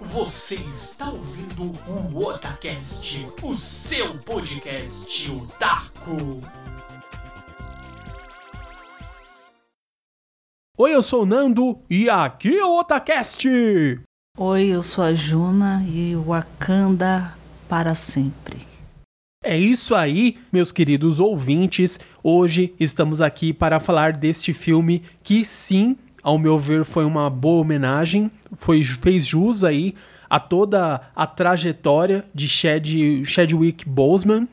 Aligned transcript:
Você 0.00 0.54
está 0.54 1.10
ouvindo 1.10 1.72
o 1.88 2.24
Otacast, 2.24 3.26
o 3.42 3.56
seu 3.56 4.16
podcast 4.18 5.30
otaku. 5.32 6.40
Oi, 10.76 10.94
eu 10.94 11.02
sou 11.02 11.24
o 11.24 11.26
Nando 11.26 11.80
e 11.90 12.08
aqui 12.08 12.56
é 12.56 12.64
o 12.64 12.78
Otacast. 12.78 13.48
Oi, 14.38 14.66
eu 14.66 14.84
sou 14.84 15.02
a 15.02 15.12
Juna 15.12 15.84
e 15.84 16.14
Wakanda 16.14 17.36
para 17.68 17.96
sempre. 17.96 18.64
É 19.42 19.58
isso 19.58 19.96
aí, 19.96 20.38
meus 20.52 20.70
queridos 20.70 21.18
ouvintes. 21.18 21.98
Hoje 22.22 22.72
estamos 22.78 23.20
aqui 23.20 23.52
para 23.52 23.80
falar 23.80 24.12
deste 24.12 24.54
filme 24.54 25.02
que 25.24 25.44
sim, 25.44 25.96
ao 26.28 26.36
meu 26.36 26.58
ver, 26.58 26.84
foi 26.84 27.06
uma 27.06 27.30
boa 27.30 27.62
homenagem, 27.62 28.30
foi, 28.52 28.84
fez 28.84 29.24
jus 29.24 29.64
aí 29.64 29.94
a 30.28 30.38
toda 30.38 31.00
a 31.16 31.26
trajetória 31.26 32.22
de 32.34 32.46
Chad, 32.46 32.86
Chadwick 33.24 33.88
Boseman 33.88 34.46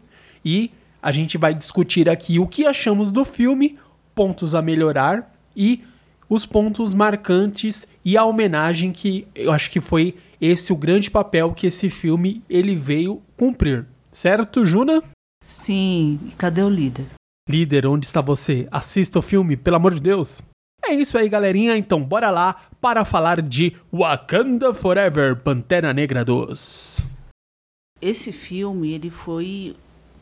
e 0.43 0.71
a 1.03 1.11
gente 1.11 1.37
vai 1.37 1.53
discutir 1.53 2.07
aqui 2.07 2.39
o 2.39 2.47
que 2.47 2.65
achamos 2.65 3.11
do 3.11 3.25
filme, 3.25 3.77
pontos 4.15 4.55
a 4.55 4.61
melhorar 4.61 5.35
e 5.53 5.83
os 6.29 6.45
pontos 6.45 6.93
marcantes 6.93 7.85
e 8.05 8.15
a 8.15 8.23
homenagem 8.23 8.93
que 8.93 9.27
eu 9.35 9.51
acho 9.51 9.69
que 9.69 9.81
foi 9.81 10.15
esse 10.39 10.71
o 10.71 10.77
grande 10.77 11.11
papel 11.11 11.51
que 11.51 11.67
esse 11.67 11.89
filme 11.89 12.41
ele 12.49 12.73
veio 12.73 13.21
cumprir. 13.35 13.85
Certo, 14.09 14.63
Juna? 14.63 15.03
Sim, 15.43 16.21
e 16.25 16.31
cadê 16.37 16.63
o 16.63 16.69
líder? 16.69 17.07
Líder, 17.49 17.85
onde 17.85 18.05
está 18.05 18.21
você? 18.21 18.65
Assista 18.71 19.19
o 19.19 19.21
filme, 19.21 19.57
pelo 19.57 19.75
amor 19.75 19.93
de 19.93 19.99
Deus. 19.99 20.41
É 20.87 20.93
isso 20.93 21.17
aí, 21.17 21.27
galerinha. 21.27 21.75
Então, 21.75 22.03
bora 22.03 22.29
lá 22.29 22.55
para 22.79 23.03
falar 23.03 23.41
de 23.41 23.75
Wakanda 23.91 24.71
Forever, 24.71 25.35
Pantera 25.37 25.91
Negra 25.93 26.23
2. 26.23 27.03
Esse 27.99 28.31
filme, 28.31 28.93
ele 28.93 29.09
foi 29.09 29.75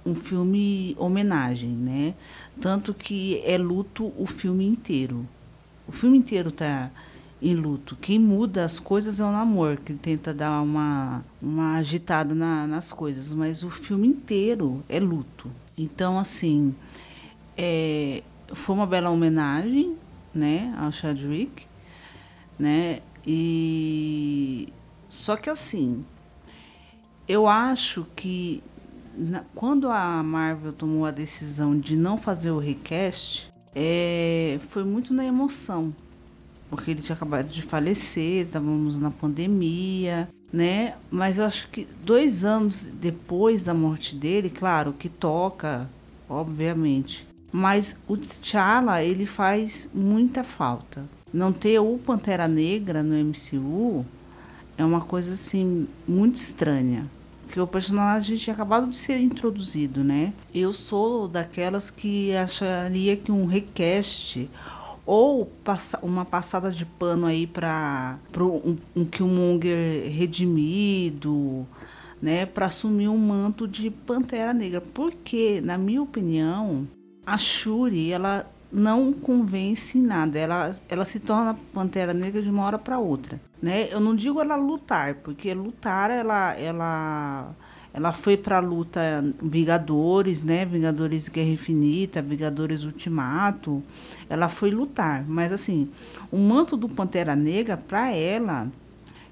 um 0.06 0.16
filme 0.16 0.96
homenagem, 0.98 1.70
né? 1.70 2.14
Tanto 2.62 2.94
que 2.94 3.42
é 3.44 3.58
luto 3.58 4.14
o 4.18 4.26
filme 4.26 4.66
inteiro. 4.66 5.28
O 5.86 5.92
filme 5.92 6.18
inteiro 6.18 6.50
tá 6.50 6.90
em 7.42 7.56
luto. 7.56 7.98
Quem 8.00 8.18
muda 8.18 8.64
as 8.64 8.80
coisas 8.80 9.20
é 9.20 9.26
o 9.26 9.32
namoro, 9.32 9.82
que 9.82 9.94
tenta 9.94 10.34
dar 10.34 10.62
uma, 10.62 11.26
uma 11.42 11.76
agitada 11.76 12.34
na, 12.34 12.66
nas 12.66 12.94
coisas, 12.94 13.34
mas 13.34 13.64
o 13.64 13.70
filme 13.70 14.08
inteiro 14.08 14.82
é 14.88 14.98
luto. 14.98 15.52
Então, 15.78 16.18
assim, 16.18 16.74
é, 17.58 18.24
foi 18.54 18.76
uma 18.76 18.88
bela 18.88 19.10
homenagem, 19.10 19.98
né, 20.34 20.74
ao 20.78 20.92
Chadwick, 20.92 21.66
né, 22.58 23.02
e 23.26 24.68
só 25.08 25.36
que 25.36 25.50
assim, 25.50 26.04
eu 27.28 27.48
acho 27.48 28.06
que 28.16 28.64
na, 29.16 29.44
quando 29.56 29.88
a 29.90 30.22
Marvel 30.24 30.74
tomou 30.74 31.06
a 31.06 31.12
decisão 31.12 31.78
de 31.78 31.96
não 31.96 32.18
fazer 32.18 32.52
o 32.52 32.60
recast, 32.60 33.52
é, 33.76 34.60
foi 34.70 34.84
muito 34.84 35.14
na 35.14 35.26
emoção, 35.26 35.94
porque 36.70 36.92
ele 36.92 37.02
tinha 37.02 37.16
acabado 37.16 37.48
de 37.48 37.62
falecer, 37.62 38.46
estávamos 38.46 38.98
na 38.98 39.12
pandemia, 39.12 40.28
né? 40.52 40.96
Mas 41.10 41.38
eu 41.38 41.46
acho 41.46 41.70
que 41.70 41.88
dois 42.04 42.44
anos 42.44 42.88
depois 42.94 43.64
da 43.64 43.74
morte 43.74 44.16
dele, 44.16 44.50
claro, 44.50 44.94
que 44.94 45.10
toca, 45.10 45.90
obviamente. 46.30 47.28
Mas 47.54 47.96
o 48.08 48.18
T'Challa, 48.18 49.04
ele 49.04 49.26
faz 49.26 49.90
muita 49.94 50.44
falta. 50.44 51.06
Não 51.32 51.54
ter 51.54 51.80
o 51.80 52.00
Pantera 52.00 52.48
Negra 52.48 53.02
no 53.02 53.16
MCU 53.16 54.06
é 54.78 54.84
uma 54.84 55.02
coisa 55.02 55.34
assim 55.34 55.88
muito 56.08 56.36
estranha 56.36 57.08
porque 57.54 57.62
o 57.62 57.68
personagem 57.68 58.36
tinha 58.36 58.52
acabado 58.56 58.88
de 58.88 58.96
ser 58.96 59.20
introduzido, 59.20 60.04
né? 60.04 60.34
Eu 60.52 60.74
sou 60.74 61.28
daquelas 61.28 61.92
que 61.92 62.36
acharia 62.36 63.16
que 63.16 63.32
um 63.32 63.46
request 63.46 64.50
ou 65.06 65.52
uma 66.02 66.26
passada 66.26 66.72
de 66.72 66.84
pano 66.84 67.28
aí 67.28 67.46
para 67.46 68.18
um, 68.36 68.76
um 68.96 69.06
Killmonger 69.06 70.10
redimido, 70.12 71.68
né, 72.20 72.48
para 72.48 72.66
assumir 72.66 73.08
um 73.08 73.18
manto 73.20 73.68
de 73.68 73.92
Pantera 73.92 74.52
Negra, 74.52 74.82
porque 74.82 75.62
na 75.62 75.78
minha 75.78 76.02
opinião, 76.02 76.88
a 77.26 77.38
Shuri, 77.38 78.12
ela 78.12 78.50
não 78.72 79.14
convence 79.14 79.98
em 79.98 80.02
nada. 80.02 80.38
Ela, 80.38 80.76
ela 80.90 81.06
se 81.06 81.20
torna 81.20 81.58
Pantera 81.74 82.14
Negra 82.14 82.42
de 82.42 82.50
uma 82.50 82.64
hora 82.64 82.80
para 82.80 82.98
outra. 82.98 83.40
Né? 83.62 83.88
Eu 83.92 84.00
não 84.00 84.16
digo 84.16 84.42
ela 84.42 84.56
lutar, 84.56 85.16
porque 85.16 85.54
lutar 85.54 86.10
ela, 86.10 86.54
ela, 86.56 87.52
ela 87.94 88.12
foi 88.12 88.36
para 88.36 88.58
a 88.58 88.60
luta 88.60 89.24
Vingadores, 89.42 90.44
né? 90.44 90.66
Vingadores 90.66 91.30
Guerra 91.30 91.50
Infinita, 91.50 92.22
Vingadores 92.22 92.84
Ultimato. 92.84 93.82
Ela 94.28 94.50
foi 94.50 94.72
lutar, 94.72 95.24
mas 95.28 95.52
assim, 95.54 95.90
o 96.32 96.38
manto 96.38 96.76
do 96.76 96.90
Pantera 96.90 97.36
Negra 97.36 97.78
para 97.78 98.12
ela 98.12 98.68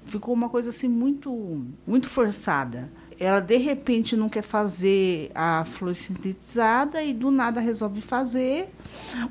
ficou 0.06 0.34
uma 0.34 0.48
coisa 0.48 0.70
assim 0.70 0.88
muito 0.88 1.64
muito 1.86 2.08
forçada 2.08 2.90
ela 3.22 3.38
de 3.38 3.56
repente 3.56 4.16
não 4.16 4.28
quer 4.28 4.42
fazer 4.42 5.30
a 5.32 5.64
flor 5.64 5.94
sintetizada 5.94 7.04
e 7.04 7.14
do 7.14 7.30
nada 7.30 7.60
resolve 7.60 8.00
fazer, 8.00 8.68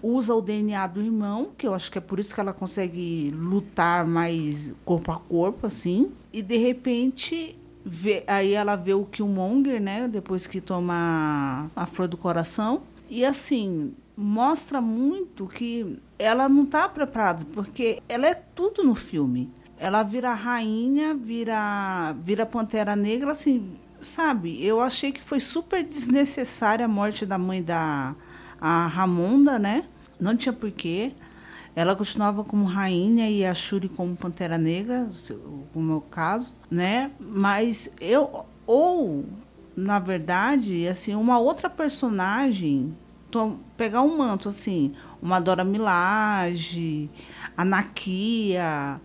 usa 0.02 0.34
o 0.34 0.42
DNA 0.42 0.88
do 0.88 1.02
irmão, 1.02 1.50
que 1.58 1.68
eu 1.68 1.74
acho 1.74 1.92
que 1.92 1.98
é 1.98 2.02
por 2.02 2.18
isso 2.18 2.34
que 2.34 2.40
ela 2.40 2.54
consegue 2.54 3.32
lutar 3.36 4.08
mais 4.08 4.74
corpo 4.86 5.12
a 5.12 5.18
corpo, 5.18 5.68
assim, 5.68 6.10
e 6.32 6.42
de 6.42 6.56
repente 6.56 7.60
vê, 7.84 8.24
aí 8.28 8.54
ela 8.54 8.78
vê 8.78 8.94
o 8.94 9.04
Killmonger, 9.04 9.82
né, 9.82 10.08
depois 10.08 10.48
que 10.48 10.62
toma 10.62 11.70
a 11.76 11.86
flor 11.86 12.08
do 12.08 12.16
coração, 12.16 12.84
e 13.10 13.26
assim, 13.26 13.94
mostra 14.16 14.80
muito 14.80 15.48
que 15.48 16.00
ela 16.18 16.48
não 16.48 16.64
está 16.64 16.88
preparada, 16.88 17.46
porque 17.52 18.02
ela 18.08 18.26
é 18.26 18.36
tudo 18.36 18.84
no 18.84 18.96
filme 18.96 19.50
ela 19.82 20.04
vira 20.04 20.32
rainha, 20.32 21.16
vira, 21.16 22.14
vira 22.22 22.46
pantera 22.46 22.96
negra, 22.96 23.32
assim, 23.32 23.80
sabe? 24.00 24.64
Eu 24.64 24.80
achei 24.80 25.12
que 25.12 25.24
foi 25.24 25.40
super 25.40 25.84
desnecessária 25.84 26.86
a 26.86 26.88
morte 26.88 27.26
da 27.26 27.36
mãe 27.40 27.64
da 27.64 28.14
a 28.62 28.86
Ramonda, 28.86 29.58
né? 29.58 29.86
Não 30.20 30.38
tinha 30.38 30.54
porquê. 30.54 31.14
Ela 31.76 31.96
continuava 31.96 32.44
como 32.44 32.66
rainha 32.66 33.28
e 33.28 33.44
a 33.44 33.56
Shuri 33.56 33.90
como 33.90 34.16
pantera 34.16 34.56
negra, 34.56 35.10
o 35.74 35.82
meu 35.82 36.00
caso, 36.00 36.54
né? 36.70 37.10
Mas 37.20 37.92
eu 38.00 38.46
ou 38.68 39.26
na 39.76 39.98
verdade, 39.98 40.88
assim, 40.88 41.16
uma 41.16 41.40
outra 41.40 41.72
personagem 41.72 42.96
pegar 43.78 44.02
um 44.02 44.18
manto 44.18 44.50
assim, 44.50 44.94
uma 45.22 45.40
Dora 45.40 45.64
Milaje, 45.64 47.10
a 47.56 47.64
Nakia, 47.64 49.02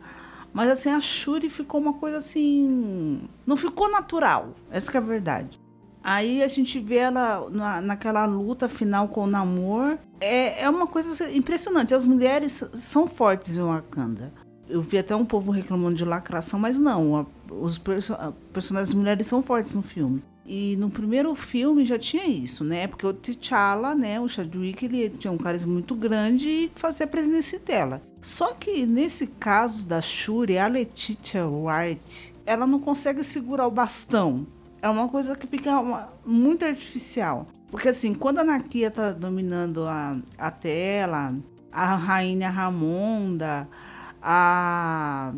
mas 0.56 0.70
assim, 0.70 0.88
a 0.88 1.02
Shuri 1.02 1.50
ficou 1.50 1.78
uma 1.78 1.92
coisa 1.92 2.16
assim. 2.16 3.28
Não 3.46 3.58
ficou 3.58 3.92
natural. 3.92 4.54
Essa 4.70 4.90
é 4.92 4.96
a 4.96 5.02
verdade. 5.02 5.60
Aí 6.02 6.42
a 6.42 6.48
gente 6.48 6.78
vê 6.78 6.96
ela 6.96 7.46
na, 7.50 7.82
naquela 7.82 8.24
luta 8.24 8.66
final 8.66 9.06
com 9.08 9.24
o 9.24 9.26
Namor. 9.26 9.98
É, 10.18 10.62
é 10.62 10.70
uma 10.70 10.86
coisa 10.86 11.30
impressionante. 11.30 11.92
As 11.92 12.06
mulheres 12.06 12.64
são 12.72 13.06
fortes 13.06 13.54
em 13.54 13.60
Wakanda. 13.60 14.32
Eu 14.66 14.80
vi 14.80 14.96
até 14.96 15.14
um 15.14 15.26
povo 15.26 15.52
reclamando 15.52 15.94
de 15.94 16.06
lacração, 16.06 16.58
mas 16.58 16.78
não. 16.78 17.16
A, 17.16 17.26
os 17.52 17.76
perso 17.76 18.16
personagens 18.50 18.94
mulheres 18.94 19.26
são 19.26 19.42
fortes 19.42 19.74
no 19.74 19.82
filme. 19.82 20.24
E 20.46 20.76
no 20.76 20.88
primeiro 20.88 21.34
filme 21.34 21.84
já 21.84 21.98
tinha 21.98 22.24
isso, 22.24 22.62
né? 22.62 22.86
Porque 22.86 23.04
o 23.04 23.12
T'Challa, 23.12 23.94
né, 23.94 24.20
o 24.20 24.28
Chadwick, 24.28 24.84
ele 24.84 25.10
tinha 25.10 25.32
um 25.32 25.38
carisma 25.38 25.72
muito 25.72 25.94
grande 25.96 26.46
e 26.46 26.70
fazia 26.76 27.04
a 27.04 27.08
presença 27.08 27.58
dela. 27.58 28.00
Só 28.20 28.54
que 28.54 28.86
nesse 28.86 29.26
caso 29.26 29.86
da 29.86 30.00
Shuri, 30.00 30.56
a 30.56 30.68
Letitia 30.68 31.46
White, 31.46 32.32
ela 32.46 32.66
não 32.66 32.78
consegue 32.78 33.24
segurar 33.24 33.66
o 33.66 33.70
bastão. 33.70 34.46
É 34.80 34.88
uma 34.88 35.08
coisa 35.08 35.34
que 35.34 35.48
fica 35.48 35.80
uma, 35.80 36.12
muito 36.24 36.64
artificial. 36.64 37.48
Porque 37.68 37.88
assim, 37.88 38.14
quando 38.14 38.38
a 38.38 38.44
Nakia 38.44 38.90
tá 38.90 39.10
dominando 39.10 39.84
a, 39.86 40.16
a 40.38 40.50
tela, 40.52 41.34
a 41.72 41.96
rainha 41.96 42.48
Ramonda, 42.48 43.68
a 44.22 45.32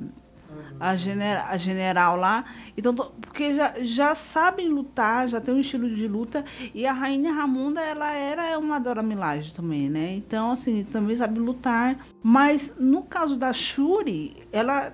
a, 0.78 0.96
genera, 0.96 1.46
a 1.48 1.56
general 1.56 2.16
lá. 2.16 2.44
Então, 2.76 2.94
porque 2.94 3.54
já, 3.54 3.74
já 3.80 4.14
sabem 4.14 4.68
lutar, 4.68 5.28
já 5.28 5.40
tem 5.40 5.54
um 5.54 5.60
estilo 5.60 5.88
de 5.88 6.06
luta. 6.06 6.44
E 6.74 6.86
a 6.86 6.92
Rainha 6.92 7.32
Ramunda, 7.32 7.80
ela 7.80 8.12
era 8.12 8.58
uma 8.58 8.78
Dora 8.78 9.02
Milaje 9.02 9.54
também, 9.54 9.88
né? 9.88 10.14
Então, 10.14 10.52
assim, 10.52 10.84
também 10.84 11.16
sabe 11.16 11.38
lutar. 11.38 11.98
Mas 12.22 12.76
no 12.78 13.02
caso 13.02 13.36
da 13.36 13.52
Shuri, 13.52 14.36
ela 14.52 14.92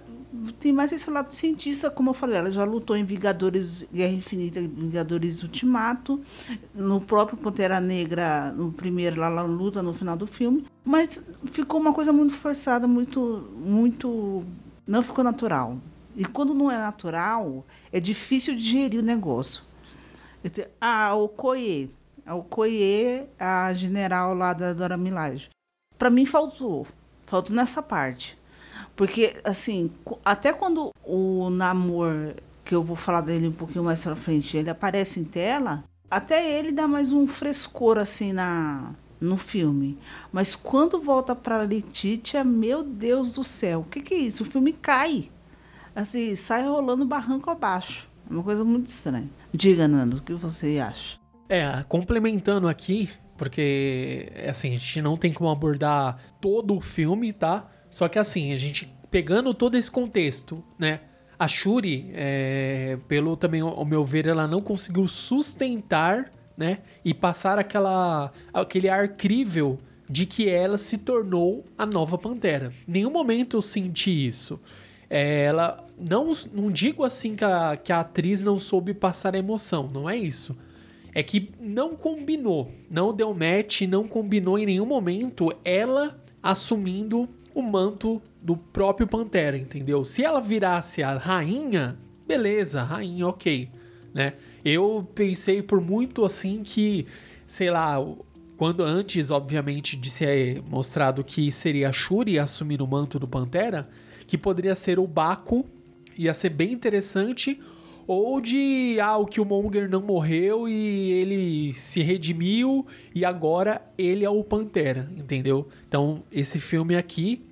tem 0.59 0.73
mais 0.73 0.93
esse 0.93 1.09
lado 1.11 1.33
cientista, 1.33 1.91
como 1.91 2.11
eu 2.11 2.15
falei, 2.15 2.39
ela 2.39 2.51
já 2.51 2.65
lutou 2.65 2.97
em 2.97 3.05
Vingadores 3.05 3.87
Guerra 3.93 4.13
Infinita, 4.13 4.61
Vingadores 4.61 5.43
Ultimato, 5.43 6.21
no 6.75 7.01
próprio 7.01 7.39
Pantera 7.39 7.81
Negra, 7.81 8.53
no 8.53 8.73
primeiro 8.73 9.21
lá, 9.21 9.27
ela 9.27 9.43
luta 9.43 9.83
no 9.83 9.93
final 9.93 10.17
do 10.17 10.27
filme, 10.27 10.65
mas 10.85 11.25
ficou 11.53 11.81
uma 11.81 11.93
coisa 11.93 12.13
muito 12.13 12.35
forçada, 12.35 12.89
muito 12.89 13.49
muito 13.57 14.45
não 14.87 15.03
ficou 15.03 15.25
natural. 15.25 15.79
E 16.17 16.25
quando 16.25 16.55
não 16.55 16.71
é 16.71 16.77
natural, 16.77 17.65
é 17.93 17.99
difícil 17.99 18.55
digerir 18.55 19.01
o 19.01 19.05
negócio. 19.05 19.65
Ah, 20.81 21.15
o 21.15 21.29
Koye. 21.29 21.91
O 22.27 22.43
Koye, 22.43 23.27
a 23.39 23.73
general 23.75 24.35
lá 24.35 24.53
da 24.53 24.73
Dora 24.73 24.97
Milaje. 24.97 25.51
Para 25.99 26.11
mim 26.11 26.25
faltou. 26.25 26.87
Faltou 27.27 27.55
nessa 27.55 27.83
parte. 27.83 28.39
Porque, 28.95 29.37
assim, 29.43 29.91
até 30.25 30.53
quando 30.53 30.91
o 31.05 31.51
Namor, 31.51 32.35
que 32.65 32.75
eu 32.75 32.83
vou 32.83 32.97
falar 32.97 33.23
dele 33.23 33.49
um 33.49 33.53
pouquinho 33.53 33.85
mais 33.85 34.03
pra 34.03 34.15
frente, 34.15 34.57
ele 34.57 34.71
aparece 34.71 35.19
em 35.19 35.25
tela, 35.25 35.83
até 36.11 36.59
ele 36.59 36.71
dá 36.71 36.87
mais 36.87 37.11
um 37.11 37.27
frescor, 37.27 37.99
assim, 37.99 38.33
na, 38.33 38.93
no 39.21 39.37
filme. 39.37 39.99
Mas 40.33 40.55
quando 40.55 41.01
volta 41.01 41.35
pra 41.35 41.63
Letitia, 41.63 42.45
meu 42.45 42.83
Deus 42.83 43.33
do 43.35 43.45
céu, 43.45 43.81
o 43.81 43.85
que, 43.85 44.01
que 44.01 44.15
é 44.15 44.19
isso? 44.19 44.43
O 44.43 44.47
filme 44.47 44.73
cai. 44.73 45.31
Assim, 45.95 46.35
sai 46.35 46.67
rolando 46.67 47.05
barranco 47.05 47.51
abaixo. 47.51 48.09
É 48.29 48.33
uma 48.33 48.43
coisa 48.43 48.65
muito 48.65 48.89
estranha. 48.89 49.31
Diga, 49.53 49.87
Nando, 49.87 50.17
o 50.17 50.23
que 50.23 50.33
você 50.33 50.79
acha? 50.79 51.19
É, 51.49 51.85
complementando 51.89 52.67
aqui, 52.67 53.11
porque 53.37 54.33
assim, 54.49 54.69
a 54.75 54.79
gente 54.79 55.03
não 55.03 55.17
tem 55.17 55.33
como 55.33 55.51
abordar 55.51 56.19
todo 56.41 56.75
o 56.75 56.81
filme, 56.81 57.33
tá? 57.33 57.71
Só 57.91 58.09
que 58.09 58.19
assim, 58.19 58.53
a 58.53 58.57
gente 58.57 58.93
pegando 59.11 59.55
todo 59.55 59.77
esse 59.77 59.91
contexto, 59.91 60.65
né? 60.79 61.01
A 61.39 61.47
Shuri, 61.47 62.11
é, 62.15 62.99
pelo 63.07 63.37
também 63.37 63.61
ao 63.61 63.85
meu 63.85 64.05
ver, 64.05 64.27
ela 64.27 64.49
não 64.49 64.61
conseguiu 64.61 65.07
sustentar, 65.07 66.33
né? 66.57 66.79
E 67.05 67.13
passar 67.13 67.59
aquela, 67.59 68.33
aquele 68.53 68.89
ar 68.89 69.09
crível 69.09 69.79
de 70.09 70.27
que 70.27 70.49
ela 70.49 70.79
se 70.79 70.99
tornou 70.99 71.65
a 71.77 71.87
nova 71.87 72.19
Pantera. 72.19 72.73
Em 72.87 72.93
nenhum 72.93 73.11
momento 73.11 73.57
eu 73.57 73.63
senti 73.63 74.27
isso. 74.27 74.61
É, 75.09 75.45
ela 75.45 75.87
não, 75.99 76.33
não 76.53 76.71
digo 76.71 77.05
assim 77.05 77.35
que 77.35 77.45
a, 77.45 77.77
que 77.77 77.93
a 77.93 78.01
atriz 78.01 78.41
não 78.41 78.59
soube 78.59 78.95
passar 78.95 79.35
a 79.35 79.39
emoção, 79.39 79.89
não 79.93 80.09
é 80.09 80.17
isso. 80.17 80.57
É 81.15 81.23
que 81.23 81.53
não 81.61 81.95
combinou, 81.95 82.71
não 82.91 83.15
deu 83.15 83.33
match, 83.33 83.83
não 83.83 84.07
combinou 84.07 84.59
em 84.59 84.67
nenhum 84.67 84.87
momento 84.87 85.55
ela 85.65 86.19
assumindo 86.43 87.29
o 87.55 87.63
manto 87.63 88.21
do 88.43 88.57
próprio 88.57 89.07
Pantera, 89.07 89.57
entendeu? 89.57 90.05
Se 90.05 90.25
ela 90.25 90.41
virasse 90.41 91.03
a 91.03 91.17
rainha, 91.17 91.97
beleza, 92.27 92.83
rainha, 92.83 93.27
ok, 93.29 93.71
né? 94.13 94.35
Eu 94.65 95.07
pensei 95.15 95.63
por 95.63 95.81
muito 95.81 96.25
assim 96.25 96.63
que, 96.63 97.07
sei 97.47 97.71
lá, 97.71 97.97
quando 98.57 98.83
antes, 98.83 99.31
obviamente, 99.31 99.97
de 99.97 100.11
ser 100.11 100.63
mostrado 100.63 101.23
que 101.23 101.51
seria 101.53 101.91
a 101.91 101.93
Shuri 101.93 102.39
assumir 102.39 102.81
o 102.81 102.87
manto 102.87 103.19
do 103.19 103.29
Pantera, 103.29 103.89
que 104.27 104.39
poderia 104.39 104.75
ser 104.75 104.99
o 104.99 105.07
Baco, 105.07 105.67
ia 106.17 106.33
ser 106.33 106.51
bem 106.51 106.73
interessante, 106.73 107.61
ou 108.07 108.41
de 108.41 108.99
ah, 109.01 109.17
o 109.17 109.27
Killmonger 109.27 109.89
não 109.89 110.01
morreu 110.01 110.69
e 110.69 111.11
ele 111.11 111.73
se 111.73 112.03
redimiu 112.03 112.87
e 113.15 113.25
agora 113.25 113.83
ele 113.97 114.25
é 114.25 114.31
o 114.31 114.45
Pantera, 114.45 115.11
entendeu? 115.17 115.69
Então, 115.89 116.23
esse 116.31 116.61
filme 116.61 116.97
aqui 116.97 117.43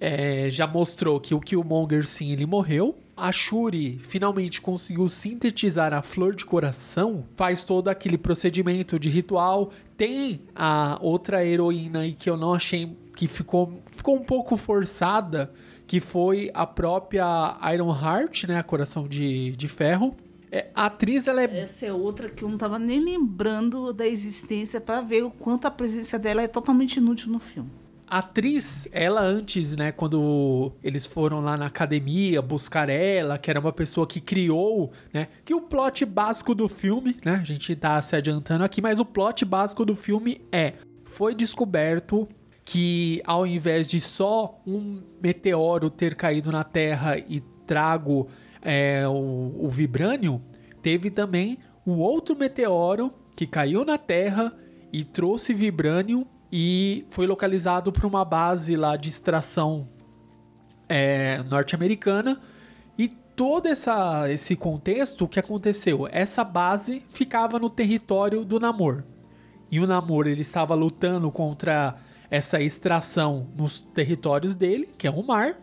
é, 0.00 0.48
já 0.50 0.66
mostrou 0.66 1.20
que 1.20 1.34
o 1.34 1.40
Killmonger 1.40 2.06
sim, 2.06 2.32
ele 2.32 2.46
morreu. 2.46 2.96
A 3.18 3.32
Shuri 3.32 3.98
finalmente 4.02 4.60
conseguiu 4.60 5.08
sintetizar 5.08 5.92
a 5.92 6.02
flor 6.02 6.34
de 6.34 6.44
coração, 6.44 7.24
faz 7.34 7.64
todo 7.64 7.88
aquele 7.88 8.16
procedimento 8.16 8.98
de 8.98 9.08
ritual. 9.08 9.72
Tem 9.96 10.40
a 10.54 10.98
outra 11.00 11.44
heroína 11.44 12.00
aí 12.00 12.12
que 12.12 12.30
eu 12.30 12.36
não 12.36 12.54
achei 12.54 12.96
que 13.16 13.26
ficou, 13.26 13.82
ficou 13.90 14.16
um 14.16 14.22
pouco 14.22 14.56
forçada, 14.56 15.52
que 15.86 15.98
foi 15.98 16.50
a 16.54 16.64
própria 16.64 17.56
Iron 17.74 17.90
Heart, 17.90 18.44
né? 18.44 18.58
A 18.58 18.62
Coração 18.62 19.08
de, 19.08 19.52
de 19.52 19.66
Ferro. 19.66 20.16
É, 20.50 20.68
a 20.74 20.86
atriz, 20.86 21.26
ela 21.26 21.42
é. 21.42 21.60
Essa 21.60 21.86
é 21.86 21.92
outra 21.92 22.28
que 22.28 22.42
eu 22.42 22.48
não 22.48 22.56
tava 22.56 22.78
nem 22.78 23.00
lembrando 23.00 23.92
da 23.92 24.06
existência 24.06 24.80
para 24.80 25.00
ver 25.00 25.24
o 25.24 25.30
quanto 25.30 25.66
a 25.66 25.70
presença 25.70 26.18
dela 26.18 26.42
é 26.42 26.48
totalmente 26.48 26.96
inútil 26.98 27.30
no 27.32 27.38
filme. 27.40 27.70
A 28.10 28.20
atriz, 28.20 28.88
ela 28.90 29.20
antes, 29.20 29.76
né, 29.76 29.92
quando 29.92 30.72
eles 30.82 31.04
foram 31.04 31.40
lá 31.40 31.58
na 31.58 31.66
academia 31.66 32.40
buscar 32.40 32.88
ela, 32.88 33.36
que 33.36 33.50
era 33.50 33.60
uma 33.60 33.72
pessoa 33.72 34.06
que 34.06 34.18
criou, 34.18 34.90
né, 35.12 35.28
que 35.44 35.52
o 35.52 35.60
plot 35.60 36.06
básico 36.06 36.54
do 36.54 36.70
filme, 36.70 37.16
né, 37.22 37.34
a 37.34 37.44
gente 37.44 37.76
tá 37.76 38.00
se 38.00 38.16
adiantando 38.16 38.64
aqui, 38.64 38.80
mas 38.80 38.98
o 38.98 39.04
plot 39.04 39.44
básico 39.44 39.84
do 39.84 39.94
filme 39.94 40.40
é: 40.50 40.74
foi 41.04 41.34
descoberto 41.34 42.26
que 42.64 43.20
ao 43.26 43.46
invés 43.46 43.86
de 43.86 44.00
só 44.00 44.58
um 44.66 45.02
meteoro 45.22 45.90
ter 45.90 46.14
caído 46.14 46.50
na 46.50 46.64
Terra 46.64 47.18
e 47.18 47.40
trago 47.66 48.28
é, 48.62 49.06
o, 49.06 49.66
o 49.66 49.68
vibrânio, 49.68 50.40
teve 50.80 51.10
também 51.10 51.58
o 51.84 51.98
outro 51.98 52.34
meteoro 52.34 53.12
que 53.36 53.46
caiu 53.46 53.84
na 53.84 53.98
Terra 53.98 54.56
e 54.90 55.04
trouxe 55.04 55.52
vibrânio 55.52 56.26
e 56.50 57.06
foi 57.10 57.26
localizado 57.26 57.92
para 57.92 58.06
uma 58.06 58.24
base 58.24 58.76
lá 58.76 58.96
de 58.96 59.08
extração 59.08 59.88
é, 60.88 61.42
norte-americana. 61.44 62.40
E 62.96 63.08
todo 63.08 63.66
essa, 63.66 64.30
esse 64.30 64.56
contexto, 64.56 65.24
o 65.24 65.28
que 65.28 65.38
aconteceu? 65.38 66.08
Essa 66.10 66.42
base 66.42 67.04
ficava 67.10 67.58
no 67.58 67.70
território 67.70 68.44
do 68.44 68.58
Namor. 68.58 69.04
E 69.70 69.78
o 69.78 69.86
Namor 69.86 70.26
ele 70.26 70.40
estava 70.40 70.74
lutando 70.74 71.30
contra 71.30 71.96
essa 72.30 72.60
extração 72.60 73.48
nos 73.56 73.80
territórios 73.80 74.54
dele, 74.54 74.88
que 74.96 75.06
é 75.06 75.10
o 75.10 75.22
mar. 75.22 75.60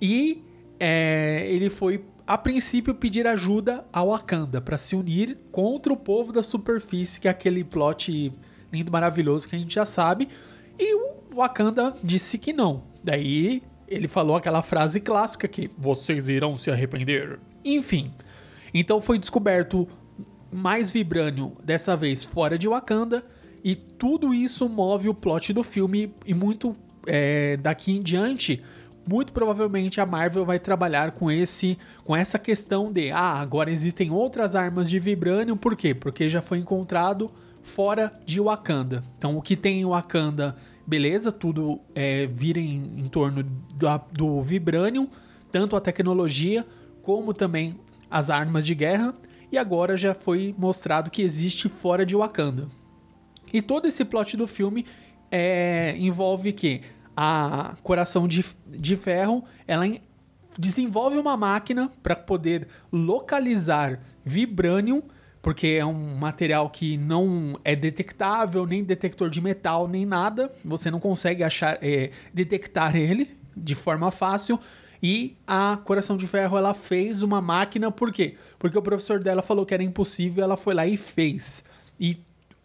E 0.00 0.42
é, 0.80 1.46
ele 1.48 1.68
foi, 1.68 2.04
a 2.26 2.36
princípio, 2.36 2.94
pedir 2.94 3.26
ajuda 3.26 3.86
ao 3.92 4.08
Wakanda 4.08 4.60
para 4.60 4.78
se 4.78 4.96
unir 4.96 5.38
contra 5.50 5.92
o 5.92 5.96
povo 5.96 6.32
da 6.32 6.42
superfície, 6.42 7.20
que 7.20 7.28
aquele 7.28 7.62
plot 7.62 8.32
lindo, 8.72 8.90
maravilhoso 8.90 9.48
que 9.48 9.56
a 9.56 9.58
gente 9.58 9.74
já 9.74 9.84
sabe. 9.84 10.28
E 10.78 10.94
o 10.94 11.36
Wakanda 11.36 11.94
disse 12.02 12.38
que 12.38 12.52
não. 12.52 12.82
Daí 13.02 13.62
ele 13.86 14.08
falou 14.08 14.36
aquela 14.36 14.62
frase 14.62 15.00
clássica 15.00 15.46
que 15.46 15.70
vocês 15.76 16.28
irão 16.28 16.56
se 16.56 16.70
arrepender. 16.70 17.38
Enfim, 17.64 18.12
então 18.72 19.00
foi 19.00 19.18
descoberto 19.18 19.88
mais 20.50 20.90
vibrânio, 20.92 21.52
dessa 21.62 21.96
vez 21.96 22.24
fora 22.24 22.58
de 22.58 22.68
Wakanda 22.68 23.24
e 23.64 23.74
tudo 23.74 24.34
isso 24.34 24.68
move 24.68 25.08
o 25.08 25.14
plot 25.14 25.52
do 25.52 25.62
filme 25.62 26.14
e 26.26 26.34
muito 26.34 26.76
é, 27.06 27.56
daqui 27.56 27.92
em 27.92 28.02
diante, 28.02 28.62
muito 29.06 29.32
provavelmente 29.32 30.00
a 30.00 30.06
Marvel 30.06 30.44
vai 30.44 30.58
trabalhar 30.58 31.12
com 31.12 31.30
esse, 31.30 31.78
com 32.04 32.14
essa 32.14 32.38
questão 32.38 32.92
de 32.92 33.10
ah, 33.10 33.40
agora 33.40 33.70
existem 33.70 34.10
outras 34.10 34.54
armas 34.54 34.90
de 34.90 34.98
vibranium, 34.98 35.56
por 35.56 35.76
quê? 35.76 35.94
Porque 35.94 36.28
já 36.28 36.42
foi 36.42 36.58
encontrado 36.58 37.30
fora 37.62 38.12
de 38.24 38.40
Wakanda. 38.40 39.02
Então 39.16 39.36
o 39.36 39.42
que 39.42 39.56
tem 39.56 39.80
em 39.80 39.84
Wakanda, 39.84 40.56
beleza, 40.86 41.30
tudo 41.30 41.80
é, 41.94 42.26
vira 42.26 42.58
em, 42.58 42.82
em 42.98 43.08
torno 43.08 43.42
do, 43.42 44.00
do 44.12 44.42
vibranium, 44.42 45.08
tanto 45.50 45.76
a 45.76 45.80
tecnologia 45.80 46.66
como 47.02 47.32
também 47.34 47.78
as 48.10 48.30
armas 48.30 48.64
de 48.66 48.74
guerra. 48.74 49.14
E 49.50 49.58
agora 49.58 49.96
já 49.96 50.14
foi 50.14 50.54
mostrado 50.56 51.10
que 51.10 51.22
existe 51.22 51.68
fora 51.68 52.06
de 52.06 52.16
Wakanda. 52.16 52.68
E 53.52 53.60
todo 53.60 53.86
esse 53.86 54.04
plot 54.04 54.36
do 54.36 54.46
filme 54.46 54.86
é, 55.30 55.94
envolve 55.98 56.52
que 56.52 56.80
a 57.16 57.74
Coração 57.82 58.26
de, 58.26 58.44
de 58.66 58.96
Ferro 58.96 59.44
ela 59.66 59.84
desenvolve 60.58 61.18
uma 61.18 61.36
máquina 61.36 61.90
para 62.02 62.16
poder 62.16 62.68
localizar 62.90 64.00
vibranium, 64.24 65.02
porque 65.42 65.66
é 65.66 65.84
um 65.84 66.14
material 66.14 66.70
que 66.70 66.96
não 66.96 67.58
é 67.64 67.74
detectável, 67.74 68.64
nem 68.64 68.84
detector 68.84 69.28
de 69.28 69.40
metal, 69.40 69.88
nem 69.88 70.06
nada. 70.06 70.52
Você 70.64 70.88
não 70.88 71.00
consegue 71.00 71.42
achar, 71.42 71.76
é, 71.82 72.12
detectar 72.32 72.96
ele 72.96 73.36
de 73.54 73.74
forma 73.74 74.12
fácil. 74.12 74.58
E 75.02 75.36
a 75.44 75.80
Coração 75.84 76.16
de 76.16 76.28
Ferro 76.28 76.56
ela 76.56 76.72
fez 76.72 77.22
uma 77.22 77.40
máquina, 77.40 77.90
por 77.90 78.12
quê? 78.12 78.36
Porque 78.56 78.78
o 78.78 78.82
professor 78.82 79.18
dela 79.18 79.42
falou 79.42 79.66
que 79.66 79.74
era 79.74 79.82
impossível, 79.82 80.44
ela 80.44 80.56
foi 80.56 80.74
lá 80.74 80.86
e 80.86 80.96
fez. 80.96 81.64
E 81.98 82.20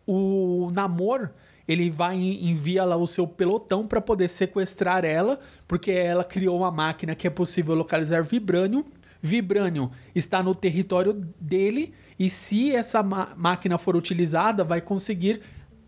o 0.06 0.70
Namor 0.72 1.32
ele 1.68 1.90
vai 1.90 2.16
envia 2.16 2.86
lá 2.86 2.96
o 2.96 3.08
seu 3.08 3.28
pelotão 3.28 3.88
para 3.88 4.00
poder 4.00 4.30
sequestrar 4.30 5.04
ela, 5.04 5.40
porque 5.68 5.92
ela 5.92 6.24
criou 6.24 6.60
uma 6.60 6.72
máquina 6.72 7.16
que 7.16 7.26
é 7.26 7.30
possível 7.30 7.74
localizar 7.74 8.24
vibrânio. 8.24 8.86
Vibrânio 9.20 9.92
está 10.14 10.44
no 10.44 10.54
território 10.54 11.14
dele 11.42 11.92
e 12.20 12.30
se 12.30 12.76
essa 12.76 13.04
máquina 13.04 13.78
for 13.78 13.96
utilizada, 13.96 14.64
vai 14.64 14.82
conseguir 14.82 15.42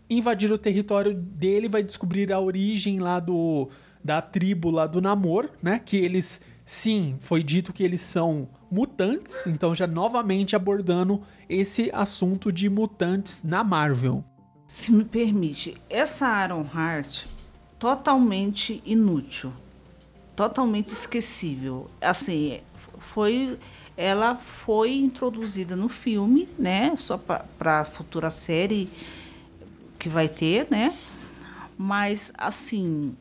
invadir 0.08 0.50
o 0.52 0.58
território 0.58 1.14
dele, 1.14 1.68
vai 1.68 1.82
descobrir 1.82 2.32
a 2.32 2.40
origem 2.40 2.98
lá 2.98 3.20
do 3.20 3.68
da 4.02 4.22
tribo 4.22 4.70
lá 4.70 4.86
do 4.86 5.00
Namor, 5.00 5.50
né? 5.62 5.78
Que 5.78 5.96
eles 5.96 6.40
sim, 6.64 7.16
foi 7.20 7.42
dito 7.42 7.72
que 7.72 7.82
eles 7.82 8.00
são 8.00 8.48
mutantes, 8.70 9.44
então 9.46 9.74
já 9.74 9.86
novamente 9.86 10.56
abordando 10.56 11.22
esse 11.48 11.90
assunto 11.92 12.52
de 12.52 12.68
mutantes 12.70 13.42
na 13.42 13.62
Marvel. 13.64 14.24
Se 14.66 14.92
me 14.92 15.04
permite, 15.04 15.76
essa 15.90 16.44
Iron 16.44 16.64
Heart 16.74 17.26
totalmente 17.78 18.80
inútil. 18.86 19.52
totalmente 20.36 20.88
esquecível. 20.92 21.90
Assim, 22.00 22.60
foi 22.98 23.58
ela 24.00 24.34
foi 24.34 24.94
introduzida 24.94 25.76
no 25.76 25.86
filme, 25.86 26.48
né? 26.58 26.96
Só 26.96 27.18
para 27.18 27.80
a 27.80 27.84
futura 27.84 28.30
série 28.30 28.88
que 29.98 30.08
vai 30.08 30.26
ter, 30.26 30.66
né? 30.70 30.96
Mas 31.76 32.32
assim, 32.38 33.14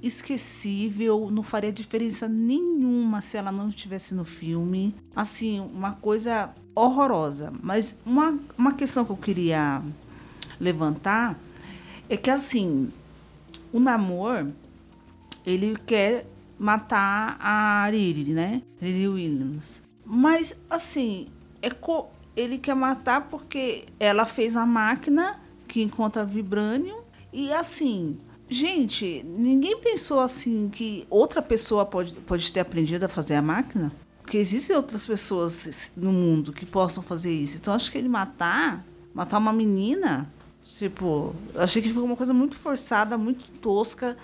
esquecível, 0.00 1.28
não 1.28 1.42
faria 1.42 1.72
diferença 1.72 2.28
nenhuma 2.28 3.20
se 3.20 3.36
ela 3.36 3.50
não 3.50 3.68
estivesse 3.68 4.14
no 4.14 4.24
filme. 4.24 4.94
Assim, 5.14 5.58
uma 5.58 5.94
coisa 5.94 6.50
horrorosa. 6.72 7.52
Mas 7.60 7.98
uma, 8.06 8.38
uma 8.56 8.74
questão 8.74 9.04
que 9.04 9.10
eu 9.10 9.16
queria 9.16 9.82
levantar 10.60 11.36
é 12.08 12.16
que 12.16 12.30
assim, 12.30 12.92
o 13.72 13.80
namor 13.80 14.46
ele 15.44 15.76
quer 15.84 16.26
matar 16.56 17.36
a 17.40 17.88
Riri, 17.90 18.32
né? 18.32 18.62
Riri 18.80 19.08
Williams. 19.08 19.82
Mas, 20.04 20.56
assim, 20.68 21.28
é 21.60 21.70
co 21.70 22.10
ele 22.34 22.58
quer 22.58 22.74
matar 22.74 23.28
porque 23.28 23.84
ela 24.00 24.24
fez 24.24 24.56
a 24.56 24.64
máquina 24.64 25.40
que 25.68 25.82
encontra 25.82 26.24
vibrânio. 26.24 27.02
E, 27.32 27.52
assim, 27.52 28.18
gente, 28.48 29.22
ninguém 29.24 29.78
pensou 29.80 30.20
assim 30.20 30.68
que 30.68 31.06
outra 31.10 31.42
pessoa 31.42 31.84
pode, 31.84 32.14
pode 32.14 32.50
ter 32.52 32.60
aprendido 32.60 33.04
a 33.04 33.08
fazer 33.08 33.34
a 33.34 33.42
máquina? 33.42 33.92
Porque 34.22 34.38
existem 34.38 34.74
outras 34.76 35.04
pessoas 35.04 35.90
no 35.96 36.12
mundo 36.12 36.52
que 36.52 36.64
possam 36.64 37.02
fazer 37.02 37.32
isso. 37.32 37.56
Então, 37.56 37.74
acho 37.74 37.90
que 37.90 37.98
ele 37.98 38.08
matar, 38.08 38.84
matar 39.14 39.38
uma 39.38 39.52
menina, 39.52 40.32
tipo, 40.78 41.34
achei 41.56 41.82
que 41.82 41.92
foi 41.92 42.02
uma 42.02 42.16
coisa 42.16 42.32
muito 42.32 42.56
forçada, 42.56 43.18
muito 43.18 43.44
tosca 43.60 44.16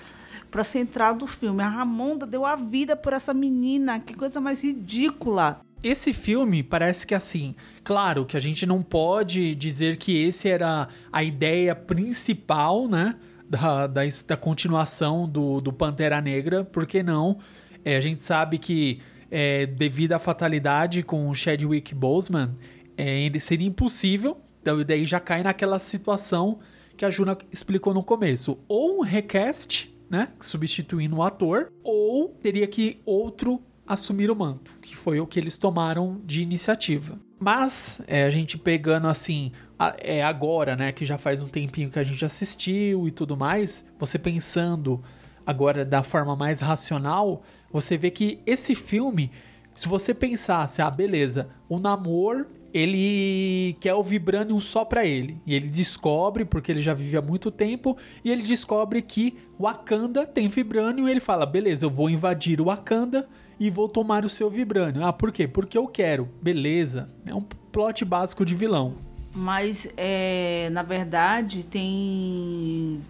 para 0.50 0.64
central 0.64 1.14
do 1.14 1.26
filme. 1.26 1.62
A 1.62 1.68
Ramonda 1.68 2.26
deu 2.26 2.46
a 2.46 2.56
vida 2.56 2.96
por 2.96 3.12
essa 3.12 3.34
menina. 3.34 4.00
Que 4.00 4.14
coisa 4.14 4.40
mais 4.40 4.62
ridícula. 4.62 5.60
Esse 5.82 6.12
filme 6.12 6.62
parece 6.62 7.06
que 7.06 7.14
assim, 7.14 7.54
claro 7.84 8.26
que 8.26 8.36
a 8.36 8.40
gente 8.40 8.66
não 8.66 8.82
pode 8.82 9.54
dizer 9.54 9.96
que 9.96 10.24
esse 10.24 10.48
era 10.48 10.88
a 11.12 11.22
ideia 11.22 11.74
principal, 11.74 12.88
né? 12.88 13.14
Da, 13.48 13.86
da, 13.86 14.02
da 14.26 14.36
continuação 14.36 15.26
do, 15.26 15.60
do 15.60 15.72
Pantera 15.72 16.20
Negra, 16.20 16.64
porque 16.64 17.02
não? 17.02 17.38
É, 17.82 17.96
a 17.96 18.00
gente 18.00 18.22
sabe 18.22 18.58
que 18.58 19.00
é, 19.30 19.64
devido 19.64 20.12
à 20.12 20.18
fatalidade 20.18 21.02
com 21.02 21.30
o 21.30 21.34
Chadwick 21.34 21.94
Boseman, 21.94 22.54
é, 22.96 23.20
ele 23.20 23.40
seria 23.40 23.66
impossível, 23.66 24.38
então 24.60 24.82
daí 24.84 25.06
já 25.06 25.20
cai 25.20 25.42
naquela 25.42 25.78
situação 25.78 26.58
que 26.96 27.04
a 27.04 27.10
Juna 27.10 27.38
explicou 27.52 27.94
no 27.94 28.02
começo. 28.02 28.58
Ou 28.68 28.98
um 28.98 29.02
recast, 29.02 29.94
né? 30.10 30.28
Substituindo 30.40 31.16
o 31.16 31.22
ator, 31.22 31.72
ou 31.82 32.28
teria 32.28 32.66
que 32.66 33.00
outro 33.06 33.62
assumir 33.88 34.30
o 34.30 34.36
manto, 34.36 34.70
que 34.82 34.94
foi 34.94 35.18
o 35.18 35.26
que 35.26 35.40
eles 35.40 35.56
tomaram 35.56 36.20
de 36.24 36.42
iniciativa. 36.42 37.18
Mas 37.40 38.00
é, 38.06 38.24
a 38.24 38.30
gente 38.30 38.58
pegando 38.58 39.08
assim, 39.08 39.52
a, 39.78 39.96
é 39.98 40.22
agora, 40.22 40.76
né, 40.76 40.92
que 40.92 41.04
já 41.04 41.16
faz 41.16 41.40
um 41.40 41.48
tempinho 41.48 41.90
que 41.90 41.98
a 41.98 42.04
gente 42.04 42.24
assistiu 42.24 43.08
e 43.08 43.10
tudo 43.10 43.36
mais, 43.36 43.86
você 43.98 44.18
pensando 44.18 45.02
agora 45.46 45.84
da 45.84 46.02
forma 46.02 46.36
mais 46.36 46.60
racional, 46.60 47.42
você 47.72 47.96
vê 47.96 48.10
que 48.10 48.40
esse 48.44 48.74
filme, 48.74 49.30
se 49.74 49.88
você 49.88 50.12
pensasse, 50.12 50.82
ah, 50.82 50.90
beleza, 50.90 51.48
o 51.68 51.78
namoro 51.78 52.46
ele 52.72 53.76
quer 53.80 53.94
o 53.94 54.02
Vibranium 54.02 54.60
só 54.60 54.84
para 54.84 55.04
ele. 55.04 55.40
E 55.46 55.54
ele 55.54 55.68
descobre, 55.68 56.44
porque 56.44 56.70
ele 56.70 56.82
já 56.82 56.92
vive 56.92 57.16
há 57.16 57.22
muito 57.22 57.50
tempo, 57.50 57.96
e 58.22 58.30
ele 58.30 58.42
descobre 58.42 59.00
que 59.00 59.36
Wakanda 59.58 60.26
tem 60.26 60.48
Vibranium 60.48 61.08
e 61.08 61.10
ele 61.10 61.20
fala: 61.20 61.46
beleza, 61.46 61.86
eu 61.86 61.90
vou 61.90 62.10
invadir 62.10 62.60
o 62.60 62.66
Wakanda 62.66 63.26
e 63.58 63.70
vou 63.70 63.88
tomar 63.88 64.24
o 64.24 64.28
seu 64.28 64.48
Vibranium. 64.48 65.04
Ah, 65.04 65.12
por 65.12 65.32
quê? 65.32 65.48
Porque 65.48 65.76
eu 65.76 65.86
quero. 65.86 66.28
Beleza. 66.40 67.08
É 67.26 67.34
um 67.34 67.42
plot 67.72 68.04
básico 68.04 68.44
de 68.44 68.54
vilão. 68.54 68.94
Mas, 69.34 69.88
é, 69.96 70.68
na 70.72 70.82
verdade, 70.82 71.64
tem 71.64 73.00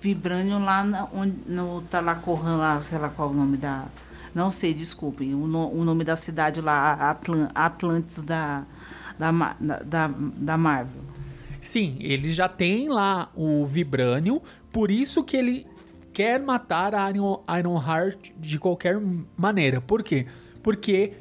Vibranium 0.00 0.64
lá 0.64 0.84
na, 0.84 1.08
onde, 1.12 1.36
no 1.46 1.82
Talacorran, 1.82 2.56
lá, 2.56 2.80
sei 2.80 2.98
lá 2.98 3.08
qual 3.08 3.28
é 3.28 3.32
o 3.32 3.34
nome 3.34 3.56
da. 3.56 3.86
Não 4.34 4.50
sei, 4.50 4.72
desculpem. 4.72 5.34
O, 5.34 5.46
no, 5.46 5.68
o 5.70 5.84
nome 5.84 6.04
da 6.04 6.16
cidade 6.16 6.60
lá, 6.60 7.10
Atlant, 7.10 7.50
Atlantis 7.54 8.22
da, 8.22 8.64
da, 9.18 9.30
da, 9.84 10.08
da 10.08 10.56
Marvel. 10.56 11.02
Sim, 11.60 11.96
ele 12.00 12.32
já 12.32 12.48
tem 12.48 12.88
lá 12.88 13.30
o 13.34 13.66
Vibranium, 13.66 14.40
por 14.72 14.90
isso 14.90 15.24
que 15.24 15.36
ele 15.36 15.66
quer 16.18 16.40
matar 16.40 16.96
a 16.96 17.08
Iron, 17.10 17.44
Ironheart 17.60 18.32
de 18.36 18.58
qualquer 18.58 19.00
maneira. 19.36 19.80
Por 19.80 20.02
quê? 20.02 20.26
Porque 20.64 21.12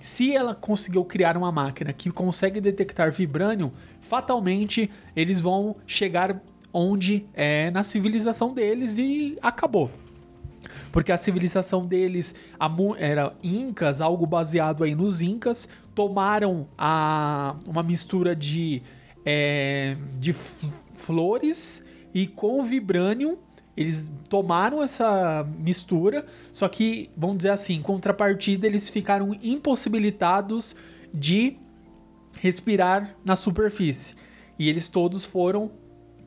se 0.00 0.34
ela 0.34 0.54
conseguiu 0.54 1.04
criar 1.04 1.36
uma 1.36 1.52
máquina 1.52 1.92
que 1.92 2.10
consegue 2.10 2.58
detectar 2.58 3.12
Vibranium, 3.12 3.70
fatalmente 4.00 4.90
eles 5.14 5.38
vão 5.38 5.76
chegar 5.86 6.42
onde 6.72 7.26
é 7.34 7.70
na 7.72 7.82
civilização 7.82 8.54
deles 8.54 8.96
e 8.96 9.36
acabou. 9.42 9.90
Porque 10.90 11.12
a 11.12 11.18
civilização 11.18 11.84
deles 11.84 12.34
era 12.96 13.34
incas, 13.42 14.00
algo 14.00 14.24
baseado 14.24 14.82
aí 14.82 14.94
nos 14.94 15.20
incas, 15.20 15.68
tomaram 15.94 16.66
a, 16.78 17.54
uma 17.66 17.82
mistura 17.82 18.34
de, 18.34 18.82
é, 19.26 19.94
de 20.18 20.32
flores 20.94 21.84
e 22.14 22.26
com 22.26 22.64
vibranium 22.64 23.36
eles 23.76 24.12
tomaram 24.28 24.82
essa 24.82 25.46
mistura, 25.58 26.26
só 26.52 26.68
que, 26.68 27.10
vamos 27.16 27.38
dizer 27.38 27.50
assim, 27.50 27.74
em 27.74 27.82
contrapartida, 27.82 28.66
eles 28.66 28.88
ficaram 28.88 29.36
impossibilitados 29.42 30.76
de 31.12 31.56
respirar 32.40 33.16
na 33.24 33.34
superfície. 33.34 34.14
E 34.58 34.68
eles 34.68 34.88
todos 34.88 35.24
foram 35.24 35.70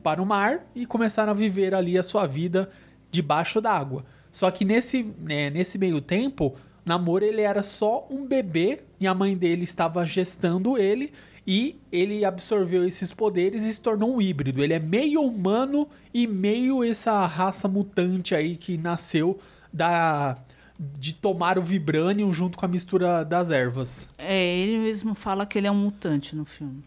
para 0.02 0.20
o 0.20 0.26
mar 0.26 0.66
e 0.74 0.86
começaram 0.86 1.32
a 1.32 1.34
viver 1.34 1.74
ali 1.74 1.96
a 1.96 2.02
sua 2.02 2.26
vida 2.26 2.70
debaixo 3.10 3.60
d'água. 3.60 4.04
Só 4.32 4.50
que 4.50 4.64
nesse, 4.64 5.14
né, 5.18 5.48
nesse 5.50 5.78
meio 5.78 6.00
tempo, 6.00 6.54
Namor 6.84 7.22
ele 7.22 7.42
era 7.42 7.62
só 7.62 8.06
um 8.10 8.26
bebê 8.26 8.80
e 9.00 9.06
a 9.06 9.14
mãe 9.14 9.36
dele 9.36 9.64
estava 9.64 10.04
gestando 10.04 10.76
ele 10.76 11.12
e 11.46 11.78
ele 11.92 12.24
absorveu 12.24 12.84
esses 12.84 13.12
poderes 13.12 13.62
e 13.62 13.72
se 13.72 13.80
tornou 13.80 14.16
um 14.16 14.20
híbrido. 14.20 14.62
Ele 14.62 14.74
é 14.74 14.78
meio 14.78 15.22
humano 15.22 15.88
e 16.12 16.26
meio 16.26 16.82
essa 16.82 17.24
raça 17.26 17.68
mutante 17.68 18.34
aí 18.34 18.56
que 18.56 18.76
nasceu 18.76 19.38
da 19.72 20.36
de 20.78 21.14
tomar 21.14 21.58
o 21.58 21.62
vibranium 21.62 22.30
junto 22.30 22.58
com 22.58 22.66
a 22.66 22.68
mistura 22.68 23.24
das 23.24 23.50
ervas. 23.50 24.10
É, 24.18 24.56
ele 24.58 24.78
mesmo 24.78 25.14
fala 25.14 25.46
que 25.46 25.56
ele 25.56 25.66
é 25.66 25.70
um 25.70 25.74
mutante 25.74 26.36
no 26.36 26.44
filme. 26.44 26.84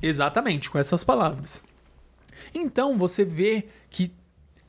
Exatamente, 0.00 0.70
com 0.70 0.78
essas 0.78 1.02
palavras. 1.02 1.60
Então 2.54 2.96
você 2.96 3.24
vê 3.24 3.66
que 3.90 4.12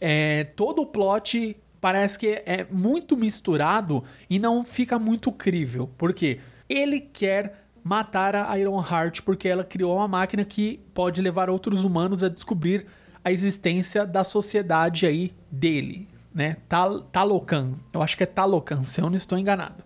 é, 0.02 0.44
todo 0.44 0.82
o 0.82 0.86
plot 0.88 1.56
parece 1.80 2.18
que 2.18 2.28
é 2.28 2.66
muito 2.72 3.16
misturado 3.16 4.04
e 4.28 4.40
não 4.40 4.64
fica 4.64 4.98
muito 4.98 5.32
crível. 5.32 5.90
Porque 5.96 6.40
ele 6.68 7.00
quer 7.00 7.67
matar 7.88 8.36
a 8.36 8.60
Ironheart 8.60 9.22
porque 9.22 9.48
ela 9.48 9.64
criou 9.64 9.96
uma 9.96 10.08
máquina 10.08 10.44
que 10.44 10.82
pode 10.94 11.22
levar 11.22 11.50
outros 11.50 11.86
humanos 11.86 12.22
a 12.22 12.28
descobrir 12.28 12.86
a 13.24 13.32
existência 13.32 14.06
da 14.06 14.26
sociedade 14.26 15.06
aí 15.06 15.34
dele, 15.50 16.08
né? 16.36 16.58
Tal 16.68 17.00
Talocan. 17.00 17.76
Eu 17.94 18.02
acho 18.02 18.18
que 18.18 18.24
é 18.24 18.26
Talocan, 18.26 18.84
se 18.84 19.00
eu 19.00 19.10
não 19.10 19.16
estou 19.16 19.38
enganado. 19.38 19.84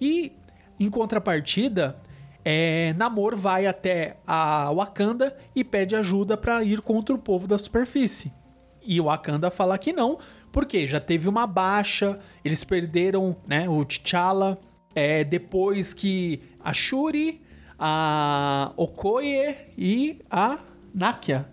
E 0.00 0.32
em 0.78 0.88
contrapartida, 0.88 1.96
é, 2.44 2.94
Namor 2.96 3.36
vai 3.36 3.66
até 3.66 4.18
a 4.24 4.72
Wakanda 4.72 5.36
e 5.54 5.64
pede 5.64 5.96
ajuda 5.96 6.36
para 6.36 6.62
ir 6.62 6.80
contra 6.80 7.14
o 7.14 7.18
povo 7.18 7.48
da 7.48 7.58
superfície. 7.58 8.32
E 8.80 9.00
o 9.00 9.04
Wakanda 9.04 9.50
fala 9.50 9.76
que 9.76 9.92
não, 9.92 10.18
porque 10.52 10.86
já 10.86 11.00
teve 11.00 11.28
uma 11.28 11.48
baixa, 11.48 12.20
eles 12.44 12.62
perderam 12.62 13.36
né, 13.44 13.68
o 13.68 13.84
T'Challa. 13.84 14.56
É, 14.92 15.22
depois 15.22 15.94
que 15.94 16.42
a 16.62 16.72
Shuri, 16.72 17.40
a 17.78 18.72
Okoye 18.76 19.56
e 19.76 20.20
a 20.30 20.58
Nakia. 20.94 21.48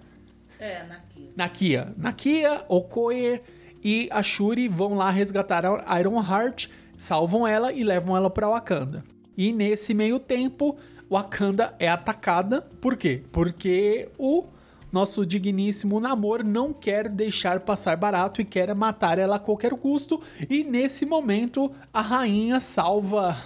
É, 0.59 0.83
Nakia. 0.85 1.31
Nakia. 1.35 1.93
Nakia, 1.97 2.65
Okoye 2.67 3.41
e 3.83 4.09
a 4.11 4.21
Shuri 4.21 4.67
vão 4.67 4.95
lá 4.95 5.09
resgatar 5.09 5.63
a 5.65 5.99
Ironheart, 5.99 6.67
salvam 6.97 7.47
ela 7.47 7.71
e 7.71 7.83
levam 7.83 8.17
ela 8.17 8.29
para 8.29 8.49
Wakanda. 8.49 9.03
E 9.37 9.53
nesse 9.53 9.93
meio 9.93 10.19
tempo, 10.19 10.77
Wakanda 11.09 11.75
é 11.79 11.87
atacada. 11.87 12.61
Por 12.81 12.97
quê? 12.97 13.23
Porque 13.31 14.09
o 14.17 14.45
nosso 14.91 15.25
digníssimo 15.25 15.99
Namor 15.99 16.43
não 16.43 16.73
quer 16.73 17.07
deixar 17.07 17.59
passar 17.59 17.95
barato 17.97 18.41
e 18.41 18.45
quer 18.45 18.73
matar 18.73 19.19
ela 19.19 19.35
a 19.35 19.39
qualquer 19.39 19.71
custo. 19.75 20.21
E 20.49 20.63
nesse 20.63 21.05
momento 21.05 21.71
a 21.93 22.01
rainha 22.01 22.59
salva 22.59 23.37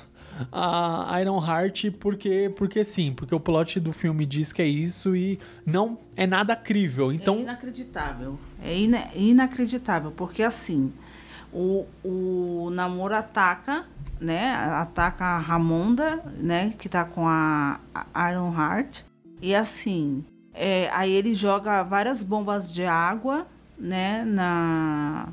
a 0.52 1.20
Ironheart 1.22 1.92
porque 2.00 2.52
porque 2.56 2.84
sim, 2.84 3.14
porque 3.14 3.34
o 3.34 3.40
plot 3.40 3.80
do 3.80 3.92
filme 3.92 4.26
diz 4.26 4.54
que 4.54 4.62
é 4.62 4.68
isso 4.68 5.16
e 5.16 5.40
não 5.66 5.98
é 6.16 6.26
nada 6.26 6.56
crível. 6.56 7.12
Então 7.12 7.36
é 7.36 7.42
inacreditável. 7.42 8.40
É 8.62 8.78
ina 8.78 9.08
inacreditável 9.16 10.12
porque 10.12 10.44
assim, 10.44 10.94
o, 11.54 11.86
o 12.04 12.70
namoro 12.72 13.16
ataca, 13.16 13.86
né? 14.20 14.54
Ataca 14.54 15.26
a 15.26 15.40
Ramonda, 15.40 16.24
né? 16.38 16.74
Que 16.78 16.88
tá 16.88 17.04
com 17.04 17.28
a, 17.28 17.80
a 17.94 18.32
Iron 18.32 18.54
Heart. 18.54 19.04
E 19.42 19.56
assim, 19.56 20.24
é, 20.54 20.90
aí 20.94 21.12
ele 21.12 21.36
joga 21.36 21.84
várias 21.84 22.24
bombas 22.24 22.74
de 22.74 22.86
água, 22.86 23.48
né? 23.78 24.24
Na, 24.26 25.30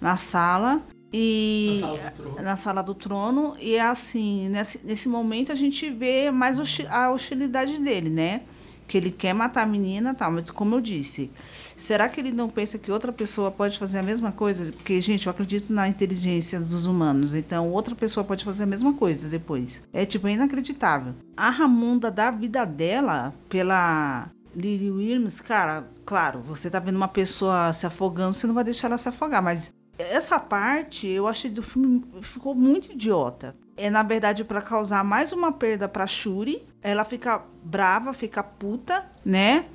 na 0.00 0.16
sala. 0.16 0.82
E 1.12 1.80
Na 1.80 1.86
sala 1.86 2.10
do 2.10 2.14
trono. 2.16 2.42
na 2.42 2.56
sala 2.56 2.82
do 2.82 2.94
trono. 2.94 3.56
E 3.60 3.78
assim, 3.78 4.48
nesse, 4.48 4.80
nesse 4.84 5.08
momento 5.08 5.52
a 5.52 5.54
gente 5.54 5.88
vê 5.90 6.30
mais 6.30 6.58
a 6.90 7.10
hostilidade 7.10 7.78
dele, 7.78 8.10
né? 8.10 8.42
Que 8.88 8.98
ele 8.98 9.10
quer 9.10 9.32
matar 9.32 9.62
a 9.62 9.66
menina 9.66 10.10
e 10.10 10.14
tal. 10.14 10.30
Mas 10.30 10.50
como 10.50 10.76
eu 10.76 10.80
disse, 10.80 11.30
será 11.76 12.08
que 12.08 12.20
ele 12.20 12.30
não 12.30 12.48
pensa 12.48 12.78
que 12.78 12.92
outra 12.92 13.12
pessoa 13.12 13.50
pode 13.50 13.78
fazer 13.78 13.98
a 13.98 14.02
mesma 14.02 14.30
coisa? 14.30 14.66
Porque, 14.72 15.00
gente, 15.00 15.26
eu 15.26 15.30
acredito 15.30 15.72
na 15.72 15.88
inteligência 15.88 16.60
dos 16.60 16.86
humanos. 16.86 17.34
Então, 17.34 17.70
outra 17.70 17.94
pessoa 17.96 18.22
pode 18.22 18.44
fazer 18.44 18.62
a 18.62 18.66
mesma 18.66 18.92
coisa 18.92 19.28
depois. 19.28 19.82
É, 19.92 20.04
tipo, 20.04 20.28
é 20.28 20.32
inacreditável. 20.32 21.14
A 21.36 21.50
Ramunda 21.50 22.10
dá 22.12 22.28
a 22.28 22.30
vida 22.30 22.64
dela 22.64 23.34
pela 23.48 24.28
Lily 24.54 24.90
Williams, 24.90 25.40
cara, 25.40 25.84
claro, 26.06 26.40
você 26.40 26.70
tá 26.70 26.78
vendo 26.78 26.96
uma 26.96 27.08
pessoa 27.08 27.72
se 27.74 27.86
afogando, 27.86 28.32
você 28.34 28.46
não 28.46 28.54
vai 28.54 28.64
deixar 28.64 28.86
ela 28.86 28.96
se 28.96 29.06
afogar, 29.08 29.42
mas 29.42 29.70
essa 29.98 30.38
parte 30.38 31.06
eu 31.06 31.26
achei 31.26 31.50
do 31.50 31.62
filme 31.62 32.04
ficou 32.22 32.54
muito 32.54 32.92
idiota. 32.92 33.56
É 33.76 33.90
na 33.90 34.02
verdade 34.02 34.44
para 34.44 34.62
causar 34.62 35.04
mais 35.04 35.32
uma 35.32 35.52
perda 35.52 35.88
para 35.88 36.06
Shuri. 36.06 36.66
Ela 36.82 37.04
fica 37.04 37.42
brava, 37.62 38.12
fica 38.12 38.42
puta, 38.42 39.04
né? 39.24 39.66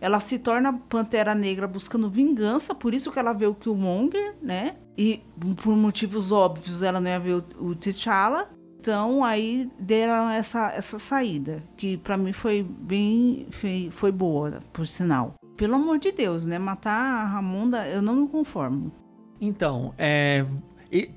Ela 0.00 0.20
se 0.20 0.38
torna 0.38 0.72
Pantera 0.72 1.34
Negra 1.34 1.66
buscando 1.66 2.08
vingança, 2.08 2.74
por 2.74 2.94
isso 2.94 3.10
que 3.10 3.18
ela 3.18 3.32
vê 3.32 3.46
o 3.46 3.54
Killmonger, 3.54 4.36
né? 4.40 4.76
E 4.96 5.22
por 5.62 5.76
motivos 5.76 6.30
óbvios 6.30 6.82
ela 6.82 7.00
não 7.00 7.10
ia 7.10 7.18
ver 7.18 7.44
o, 7.58 7.74
T'Challa. 7.74 8.48
Então 8.78 9.24
aí 9.24 9.68
deram 9.78 10.30
essa, 10.30 10.70
essa 10.72 11.00
saída, 11.00 11.64
que 11.76 11.96
pra 11.96 12.16
mim 12.16 12.32
foi 12.32 12.62
bem 12.62 13.48
foi, 13.50 13.88
foi 13.90 14.12
boa, 14.12 14.62
por 14.72 14.86
sinal. 14.86 15.34
Pelo 15.56 15.74
amor 15.74 15.98
de 15.98 16.12
Deus, 16.12 16.46
né? 16.46 16.60
Matar 16.60 16.92
a 16.92 17.24
Ramunda, 17.24 17.88
eu 17.88 18.00
não 18.00 18.14
me 18.14 18.28
conformo. 18.28 18.92
Então, 19.40 19.94
é, 19.96 20.44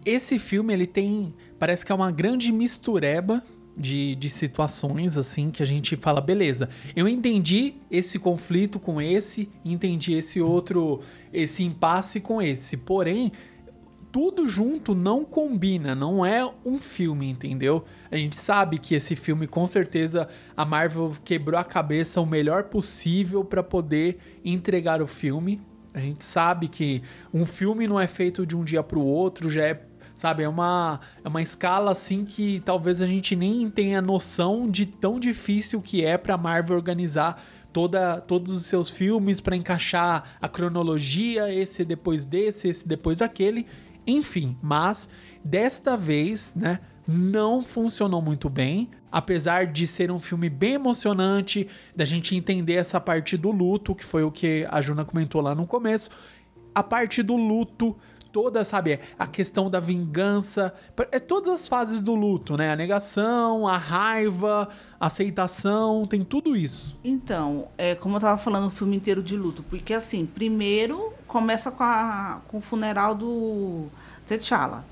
esse 0.06 0.38
filme 0.38 0.74
ele 0.74 0.88
tem, 0.88 1.34
parece 1.58 1.86
que 1.86 1.92
é 1.92 1.96
uma 1.96 2.12
grande 2.12 2.52
mistureba 2.52 3.44
de, 3.78 4.16
de 4.16 4.30
situações 4.30 5.18
assim 5.18 5.50
que 5.50 5.64
a 5.64 5.66
gente 5.66 5.96
fala, 5.96 6.22
beleza, 6.22 6.70
eu 6.96 7.08
entendi 7.08 7.76
esse 7.90 8.20
conflito 8.20 8.80
com 8.80 9.02
esse, 9.02 9.50
entendi 9.64 10.14
esse 10.14 10.42
outro, 10.42 11.00
esse 11.32 11.64
impasse 11.64 12.20
com 12.20 12.42
esse, 12.42 12.78
porém 12.78 13.32
tudo 14.12 14.46
junto 14.46 14.94
não 14.94 15.24
combina, 15.24 15.96
não 15.96 16.26
é 16.26 16.46
um 16.66 16.78
filme, 16.78 17.30
entendeu? 17.30 17.86
A 18.12 18.18
gente 18.18 18.36
sabe 18.36 18.78
que 18.78 18.94
esse 18.94 19.16
filme, 19.16 19.48
com 19.48 19.66
certeza, 19.66 20.28
a 20.56 20.66
Marvel 20.66 21.14
quebrou 21.24 21.58
a 21.58 21.64
cabeça 21.64 22.20
o 22.20 22.26
melhor 22.26 22.66
possível 22.66 23.46
para 23.46 23.64
poder 23.64 24.18
entregar 24.44 25.02
o 25.02 25.08
filme. 25.08 25.62
A 25.94 26.00
gente 26.00 26.24
sabe 26.24 26.68
que 26.68 27.02
um 27.34 27.46
filme 27.46 27.88
não 27.88 28.00
é 28.00 28.08
feito 28.08 28.46
de 28.46 28.56
um 28.56 28.64
dia 28.64 28.82
pro 28.82 29.02
outro, 29.02 29.50
já 29.50 29.64
é, 29.64 29.82
sabe, 30.16 30.44
é 30.44 30.50
uma, 30.50 31.00
é 31.24 31.28
uma 31.28 31.42
escala 31.42 31.92
assim 31.92 32.24
que 32.24 32.62
talvez 32.62 33.02
a 33.02 33.08
gente 33.08 33.36
nem 33.36 33.70
tenha 33.70 34.02
noção 34.02 34.70
de 34.70 34.86
tão 34.86 35.20
difícil 35.20 35.82
que 35.82 36.06
é 36.06 36.18
pra 36.18 36.38
Marvel 36.38 36.78
organizar 36.78 37.44
toda, 37.74 38.22
todos 38.22 38.54
os 38.54 38.66
seus 38.66 38.90
filmes 38.90 39.42
para 39.42 39.56
encaixar 39.56 40.38
a 40.42 40.48
cronologia, 40.48 41.54
esse 41.54 41.84
depois 41.84 42.26
desse, 42.26 42.70
esse 42.70 42.88
depois 42.88 43.20
daquele, 43.20 43.66
enfim, 44.06 44.58
mas 44.62 45.10
desta 45.44 45.98
vez, 45.98 46.54
né, 46.56 46.80
não 47.08 47.62
funcionou 47.62 48.22
muito 48.22 48.50
bem, 48.50 48.90
apesar 49.12 49.68
de 49.68 49.86
ser 49.86 50.12
um 50.12 50.20
filme 50.20 50.50
bem 50.50 50.74
emocionante, 50.74 51.68
da 51.96 52.06
gente 52.06 52.36
entender 52.36 52.76
essa 52.76 53.00
parte 53.00 53.36
do 53.38 53.52
luto, 53.52 53.94
que 53.94 54.06
foi 54.06 54.24
o 54.24 54.32
que 54.32 54.68
a 54.70 54.82
Juna 54.82 55.04
comentou 55.04 55.42
lá 55.42 55.54
no 55.54 55.68
começo, 55.68 56.10
a 56.74 56.82
parte 56.82 57.22
do 57.22 57.36
luto 57.36 57.96
toda, 58.32 58.64
sabe, 58.64 59.00
a 59.20 59.28
questão 59.28 59.70
da 59.70 59.80
vingança, 59.80 60.74
é 61.12 61.20
todas 61.20 61.54
as 61.54 61.68
fases 61.68 62.02
do 62.02 62.16
luto, 62.16 62.56
né? 62.56 62.72
A 62.72 62.76
negação, 62.76 63.68
a 63.68 63.78
raiva, 63.78 64.70
a 65.00 65.08
aceitação, 65.08 66.06
tem 66.06 66.24
tudo 66.24 66.56
isso. 66.56 66.98
Então, 67.04 67.68
é 67.78 67.94
como 67.94 68.16
eu 68.16 68.22
tava 68.22 68.38
falando, 68.38 68.68
o 68.68 68.72
filme 68.72 68.96
inteiro 68.96 69.22
de 69.22 69.36
luto, 69.36 69.64
porque 69.64 69.94
assim, 69.94 70.26
primeiro 70.26 71.14
começa 71.28 71.72
com, 71.72 71.84
a, 71.84 72.42
com 72.48 72.58
o 72.58 72.62
funeral 72.62 73.14
do 73.14 73.88
T'Challa, 74.28 74.86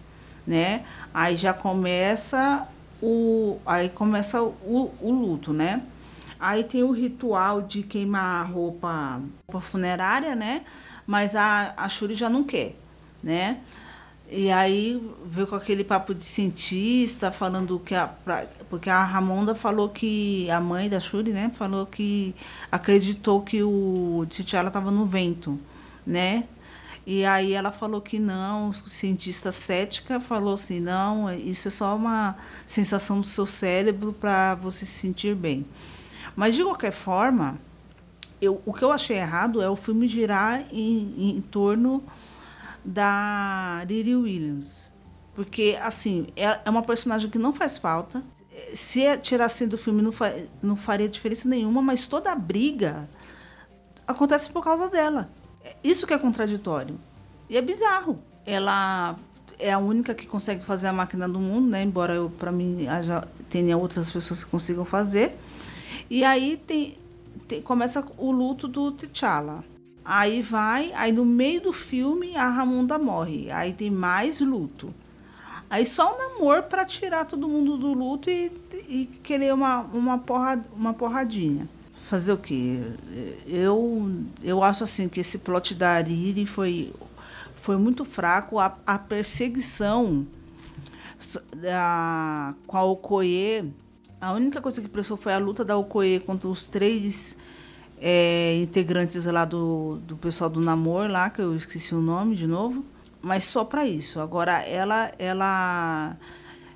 né? 0.50 0.86
Aí 1.14 1.38
já 1.38 1.54
começa 1.54 2.68
o 3.02 3.58
aí 3.66 3.90
começa 3.90 4.44
o, 4.44 4.92
o 5.02 5.12
luto, 5.14 5.54
né? 5.54 5.84
Aí 6.40 6.66
tem 6.66 6.84
o 6.84 6.92
ritual 6.92 7.62
de 7.62 7.84
queimar 7.84 8.42
a 8.42 8.44
roupa, 8.46 9.22
roupa 9.48 9.62
funerária, 9.66 10.36
né? 10.36 10.64
Mas 11.08 11.36
a, 11.38 11.74
a 11.78 11.90
Shuri 11.90 12.16
já 12.16 12.30
não 12.30 12.44
quer, 12.44 12.76
né? 13.24 13.60
E 14.32 14.52
aí 14.52 15.02
veio 15.26 15.48
com 15.48 15.56
aquele 15.56 15.84
papo 15.84 16.14
de 16.14 16.24
cientista, 16.26 17.32
falando 17.32 17.80
que 17.80 17.96
a. 17.96 18.08
pra- 18.08 18.46
porque 18.70 18.90
a 18.90 19.04
Ramonda 19.04 19.56
falou 19.56 19.90
que. 19.90 20.50
A 20.52 20.60
mãe 20.62 20.90
da 20.90 21.00
Shuri, 21.00 21.32
né? 21.32 21.52
Falou 21.58 21.86
que 21.88 22.36
acreditou 22.72 23.42
que 23.42 23.64
o 23.64 24.26
T'Challa 24.30 24.70
estava 24.70 24.92
no 24.92 25.06
vento, 25.06 25.60
né? 26.06 26.44
E 27.12 27.26
aí 27.26 27.54
ela 27.54 27.72
falou 27.72 28.02
que 28.02 28.20
não, 28.20 28.72
cientista 28.72 29.52
cética 29.52 30.20
falou 30.20 30.54
assim, 30.54 30.80
não, 30.80 31.34
isso 31.34 31.68
é 31.68 31.72
só 31.72 31.96
uma 31.96 32.38
sensação 32.68 33.20
do 33.20 33.26
seu 33.26 33.48
cérebro 33.48 34.14
para 34.14 34.54
você 34.54 34.86
se 34.86 34.92
sentir 34.92 35.34
bem. 35.34 35.66
Mas 36.36 36.54
de 36.54 36.64
qualquer 36.64 36.92
forma, 36.92 37.58
eu, 38.40 38.62
o 38.64 38.72
que 38.72 38.84
eu 38.84 38.92
achei 38.92 39.18
errado 39.18 39.60
é 39.60 39.68
o 39.68 39.76
filme 39.76 40.08
girar 40.08 40.64
em, 40.72 41.36
em 41.36 41.42
torno 41.42 42.04
da 42.86 43.84
Riri 43.90 44.16
Williams. 44.16 44.92
Porque, 45.34 45.80
assim, 45.82 46.28
é, 46.36 46.60
é 46.64 46.70
uma 46.70 46.84
personagem 46.84 47.28
que 47.28 47.40
não 47.40 47.52
faz 47.52 47.76
falta. 47.76 48.24
Se 48.72 49.18
tirassem 49.18 49.68
do 49.68 49.80
filme, 49.80 50.04
não, 50.04 50.12
fa- 50.12 50.36
não 50.62 50.76
faria 50.76 51.10
diferença 51.10 51.50
nenhuma, 51.50 51.82
mas 51.82 52.06
toda 52.06 52.32
a 52.32 52.36
briga 52.36 53.10
acontece 54.06 54.52
por 54.52 54.64
causa 54.64 54.88
dela. 54.90 55.32
Isso 55.84 56.06
que 56.08 56.14
é 56.14 56.18
contraditório. 56.18 57.00
E 57.50 57.58
é 57.58 57.62
bizarro. 57.62 58.20
Ela 58.46 59.16
é 59.58 59.72
a 59.72 59.78
única 59.80 60.14
que 60.14 60.26
consegue 60.26 60.64
fazer 60.64 60.88
a 60.88 60.94
máquina 60.94 61.28
do 61.28 61.40
mundo, 61.40 61.70
né? 61.70 61.84
Embora 61.84 62.14
eu, 62.14 62.30
para 62.30 62.52
mim, 62.52 62.88
haja, 62.88 63.28
tenha 63.50 63.78
outras 63.78 64.12
pessoas 64.12 64.44
que 64.44 64.50
consigam 64.50 64.86
fazer. 64.86 65.36
E 66.10 66.24
aí 66.24 66.58
tem, 66.66 66.98
tem- 67.48 67.62
começa 67.62 68.06
o 68.18 68.32
luto 68.32 68.68
do 68.68 68.92
T'Challa. 68.92 69.64
Aí 70.04 70.42
vai, 70.42 70.92
aí 70.94 71.12
no 71.12 71.24
meio 71.26 71.62
do 71.62 71.74
filme 71.74 72.36
a 72.36 72.50
Ramunda 72.50 72.98
morre. 72.98 73.52
Aí 73.52 73.74
tem 73.74 73.92
mais 73.92 74.40
luto. 74.42 74.94
Aí 75.70 75.86
só 75.86 76.16
o 76.16 76.18
namoro 76.18 76.64
para 76.64 76.84
tirar 76.84 77.26
todo 77.26 77.48
mundo 77.48 77.78
do 77.78 77.94
luto 77.94 78.28
e, 78.30 78.52
e 78.88 79.06
querer 79.22 79.54
uma, 79.54 79.82
uma, 79.82 80.18
porra, 80.18 80.64
uma 80.76 80.94
porradinha. 80.96 81.68
Fazer 82.10 82.34
o 82.34 82.38
quê? 82.38 82.82
Eu, 83.46 84.24
eu 84.42 84.64
acho 84.64 84.84
assim 84.84 85.08
que 85.08 85.20
esse 85.20 85.38
plot 85.38 85.76
da 85.76 85.92
Ariri 85.92 86.44
foi, 86.48 86.92
foi 87.54 87.78
muito 87.78 88.04
fraco. 88.04 88.58
A, 88.58 88.76
a 88.84 88.98
perseguição 88.98 90.26
da, 91.56 92.56
com 92.66 92.78
a 92.78 92.84
Okoye, 92.84 93.72
a 94.20 94.32
única 94.32 94.60
coisa 94.60 94.82
que 94.82 94.88
prestou 94.88 95.18
foi 95.18 95.34
a 95.34 95.38
luta 95.38 95.64
da 95.64 95.78
Okoye 95.78 96.20
contra 96.20 96.50
os 96.50 96.66
três 96.66 97.38
é, 98.02 98.60
integrantes 98.60 99.26
lá 99.26 99.46
do, 99.46 100.00
do 100.08 100.18
pessoal 100.18 100.50
do 100.50 100.60
Namor 100.60 101.12
lá, 101.12 101.30
que 101.30 101.44
eu 101.44 101.56
esqueci 101.56 101.94
o 101.94 102.02
nome 102.02 102.36
de 102.36 102.48
novo. 102.48 102.84
Mas 103.22 103.44
só 103.44 103.64
para 103.64 103.86
isso. 103.86 104.20
Agora 104.20 104.64
ela 104.64 105.12
ela 105.20 106.18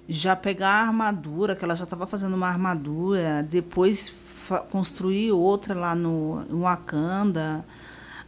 já 0.08 0.36
pegar 0.36 0.70
a 0.70 0.88
armadura, 0.90 1.56
que 1.56 1.64
ela 1.66 1.76
já 1.76 1.86
estava 1.86 2.06
fazendo 2.06 2.36
uma 2.36 2.50
armadura, 2.50 3.42
depois 3.42 4.14
construir 4.60 5.32
outra 5.32 5.74
lá 5.76 5.94
no 5.96 6.62
Wakanda. 6.62 7.66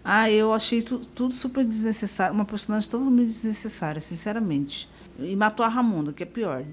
Ah, 0.03 0.29
eu 0.29 0.53
achei 0.53 0.81
tu- 0.81 0.99
tudo 0.99 1.33
super 1.33 1.65
desnecessário. 1.65 2.33
Uma 2.35 2.45
personagem 2.45 2.89
totalmente 2.89 3.27
desnecessária, 3.27 4.01
sinceramente. 4.01 4.87
E 5.19 5.35
matou 5.35 5.65
a 5.65 5.69
Ramunda, 5.69 6.13
que 6.13 6.23
é 6.23 6.25
pior. 6.25 6.63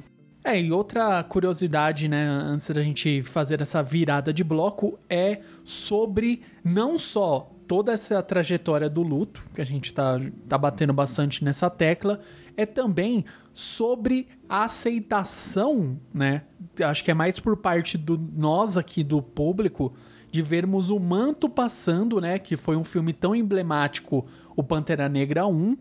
É, 0.45 0.61
e 0.61 0.73
outra 0.73 1.23
curiosidade, 1.23 2.09
né, 2.09 2.27
antes 2.27 2.69
da 2.69 2.83
gente 2.83 3.23
fazer 3.23 3.61
essa 3.63 3.81
virada 3.83 4.33
de 4.33 4.43
bloco, 4.43 4.99
é 5.09 5.41
sobre 5.65 6.43
não 6.65 6.99
só 6.99 7.49
toda 7.73 7.91
essa 7.91 8.23
trajetória 8.23 8.87
do 8.87 9.03
luto, 9.03 9.43
que 9.55 9.63
a 9.63 9.65
gente 9.65 9.95
tá, 9.95 10.21
tá 10.47 10.59
batendo 10.59 10.93
bastante 10.93 11.43
nessa 11.43 11.71
tecla, 11.71 12.21
é 12.55 12.67
também 12.67 13.25
sobre 13.55 14.29
a 14.47 14.65
aceitação, 14.65 15.99
né? 16.13 16.43
Acho 16.85 17.03
que 17.03 17.11
é 17.11 17.15
mais 17.15 17.41
por 17.41 17.57
parte 17.57 17.97
do 17.97 18.19
nós 18.19 18.77
aqui 18.77 19.03
do 19.03 19.23
público 19.23 19.95
de 20.31 20.43
vermos 20.43 20.91
o 20.91 21.01
manto 21.01 21.49
passando, 21.49 22.21
né? 22.21 22.39
Que 22.39 22.59
foi 22.59 22.77
um 22.77 22.85
filme 22.85 23.15
tão 23.15 23.35
emblemático, 23.35 24.27
o 24.55 24.63
Pantera 24.63 25.09
Negra 25.09 25.47
1, 25.47 25.75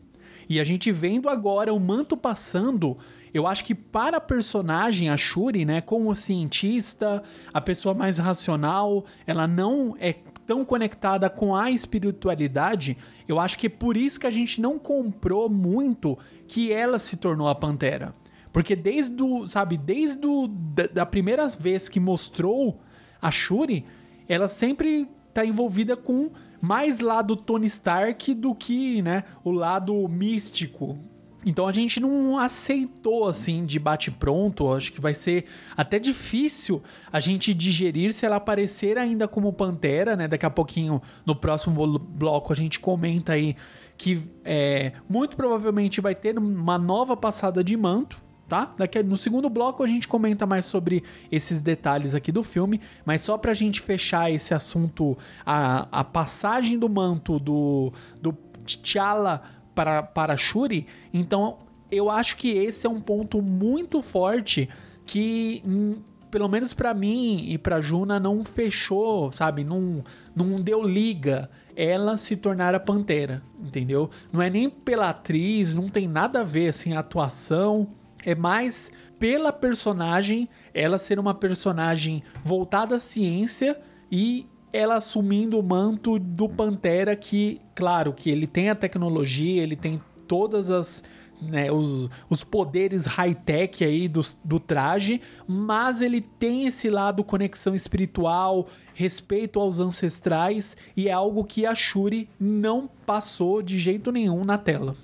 E 0.48 0.62
a 0.62 0.64
gente 0.64 0.94
vendo 0.94 1.28
agora 1.28 1.74
o 1.74 1.80
manto 1.80 2.16
passando, 2.16 2.98
eu 3.34 3.46
acho 3.46 3.66
que 3.66 3.76
para 3.76 4.16
a 4.16 4.22
personagem, 4.22 5.10
a 5.10 5.18
Shuri, 5.18 5.66
né, 5.66 5.82
como 5.82 6.16
cientista, 6.16 7.22
a 7.54 7.60
pessoa 7.60 7.94
mais 7.94 8.18
racional, 8.18 9.06
ela 9.28 9.46
não 9.46 9.96
é 10.00 10.14
tão 10.52 10.66
conectada 10.66 11.30
com 11.30 11.56
a 11.56 11.72
espiritualidade, 11.72 12.98
eu 13.26 13.40
acho 13.40 13.58
que 13.58 13.68
é 13.68 13.70
por 13.70 13.96
isso 13.96 14.20
que 14.20 14.28
a 14.28 14.30
gente 14.30 14.60
não 14.60 14.78
comprou 14.78 15.50
muito 15.50 16.20
que 16.46 16.74
ela 16.74 17.00
se 17.00 17.16
tornou 17.16 17.48
a 17.48 17.56
Pantera. 17.56 18.14
Porque 18.52 18.76
desde 18.76 19.24
o, 19.24 19.48
sabe, 19.48 19.78
desde 19.78 20.28
o, 20.28 20.50
da, 20.50 20.88
da 20.88 21.06
primeira 21.06 21.48
vez 21.48 21.88
que 21.88 22.02
mostrou 22.02 22.82
a 23.22 23.32
Shuri, 23.32 23.86
ela 24.28 24.50
sempre 24.50 25.08
tá 25.34 25.46
envolvida 25.46 25.96
com 25.96 26.30
mais 26.60 27.00
lado 27.00 27.38
Tony 27.38 27.68
Stark 27.68 28.34
do 28.34 28.54
que, 28.54 29.02
né, 29.02 29.24
o 29.46 29.52
lado 29.52 30.06
místico. 30.10 31.00
Então 31.46 31.68
a 31.68 31.72
gente 31.72 32.00
não 32.00 32.38
aceitou 32.38 33.28
assim 33.28 33.66
de 33.66 33.80
bate 33.80 34.12
pronto. 34.12 34.72
Acho 34.72 34.92
que 34.92 35.02
vai 35.02 35.14
ser 35.14 35.46
até 35.76 35.98
difícil 35.98 36.82
a 37.12 37.20
gente 37.20 37.54
digerir 37.54 38.14
se 38.14 38.26
ela 38.26 38.36
aparecer 38.36 38.98
ainda 38.98 39.28
como 39.28 39.52
Pantera, 39.52 40.16
né? 40.16 40.28
Daqui 40.28 40.46
a 40.46 40.50
pouquinho 40.50 41.02
no 41.26 41.36
próximo 41.36 42.00
bloco 42.00 42.54
a 42.54 42.56
gente 42.56 42.80
comenta 42.80 43.34
aí 43.34 43.56
que 43.98 44.24
é, 44.44 44.94
muito 45.08 45.36
provavelmente 45.36 46.02
vai 46.02 46.16
ter 46.16 46.38
uma 46.38 46.78
nova 46.78 47.16
passada 47.16 47.64
de 47.64 47.76
manto 47.78 48.22
tá? 48.52 48.74
Daqui 48.78 49.02
no 49.02 49.16
segundo 49.16 49.50
bloco 49.50 49.82
a 49.82 49.88
gente 49.88 50.10
comenta 50.10 50.46
mais 50.46 50.66
sobre 50.66 51.06
esses 51.32 51.62
detalhes 51.62 52.14
aqui 52.14 52.34
do 52.34 52.44
filme, 52.44 52.82
mas 53.06 53.22
só 53.22 53.38
pra 53.38 53.54
gente 53.54 53.80
fechar 53.80 54.30
esse 54.30 54.54
assunto, 54.54 55.18
a, 55.46 55.88
a 55.90 56.04
passagem 56.04 56.78
do 56.78 56.90
manto 56.90 57.40
do, 57.40 57.94
do 58.22 58.34
T'Challa 58.66 59.42
para, 59.74 60.04
para 60.04 60.38
Shuri, 60.38 60.88
então 61.14 61.60
eu 61.92 62.10
acho 62.10 62.38
que 62.38 62.50
esse 62.50 62.88
é 62.88 62.90
um 62.90 63.02
ponto 63.02 63.42
muito 63.42 64.02
forte 64.02 64.70
que 65.06 65.62
hum, 65.66 66.02
pelo 66.30 66.48
menos 66.48 66.74
para 66.74 66.94
mim 66.94 67.46
e 67.50 67.58
para 67.58 67.82
Juna 67.82 68.20
não 68.20 68.46
fechou, 68.46 69.32
sabe? 69.32 69.64
Não, 69.64 70.04
não 70.36 70.62
deu 70.62 70.82
liga 70.82 71.50
ela 71.76 72.18
se 72.18 72.36
tornar 72.36 72.76
a 72.76 72.80
Pantera, 72.80 73.42
entendeu? 73.60 74.10
Não 74.32 74.42
é 74.42 74.50
nem 74.50 74.70
pela 74.70 75.10
atriz, 75.10 75.74
não 75.74 75.90
tem 75.90 76.08
nada 76.08 76.42
a 76.42 76.44
ver 76.44 76.70
assim 76.70 76.94
a 76.94 77.00
atuação 77.00 77.90
é 78.26 78.36
mais 78.36 78.92
pela 79.20 79.52
personagem, 79.52 80.50
ela 80.74 80.98
ser 80.98 81.20
uma 81.20 81.34
personagem 81.34 82.24
voltada 82.44 82.96
à 82.96 83.00
ciência 83.00 83.80
e 84.12 84.48
ela 84.74 84.96
assumindo 84.96 85.60
o 85.60 85.64
manto 85.64 86.18
do 86.18 86.48
Pantera 86.48 87.16
que, 87.16 87.62
claro, 87.76 88.14
que 88.14 88.30
ele 88.30 88.48
tem 88.48 88.70
a 88.70 88.76
tecnologia, 88.76 89.62
ele 89.62 89.76
tem 89.76 90.02
todas 90.28 90.70
as 90.70 91.04
né, 91.42 91.72
os, 91.72 92.10
os 92.30 92.44
poderes 92.44 93.06
high-tech 93.06 93.84
aí 93.84 94.08
do, 94.08 94.22
do 94.46 94.60
traje, 94.60 95.20
mas 95.48 96.00
ele 96.00 96.22
tem 96.22 96.68
esse 96.68 96.90
lado 96.90 97.24
conexão 97.24 97.74
espiritual, 97.74 98.68
respeito 98.94 99.60
aos 99.60 99.80
ancestrais 99.80 100.78
e 100.96 101.08
é 101.08 101.12
algo 101.12 101.44
que 101.44 101.66
a 101.66 101.74
Shuri 101.74 102.30
não 102.40 102.88
passou 103.06 103.62
de 103.62 103.80
jeito 103.80 104.12
nenhum 104.12 104.46
na 104.46 104.58
tela. 104.58 104.96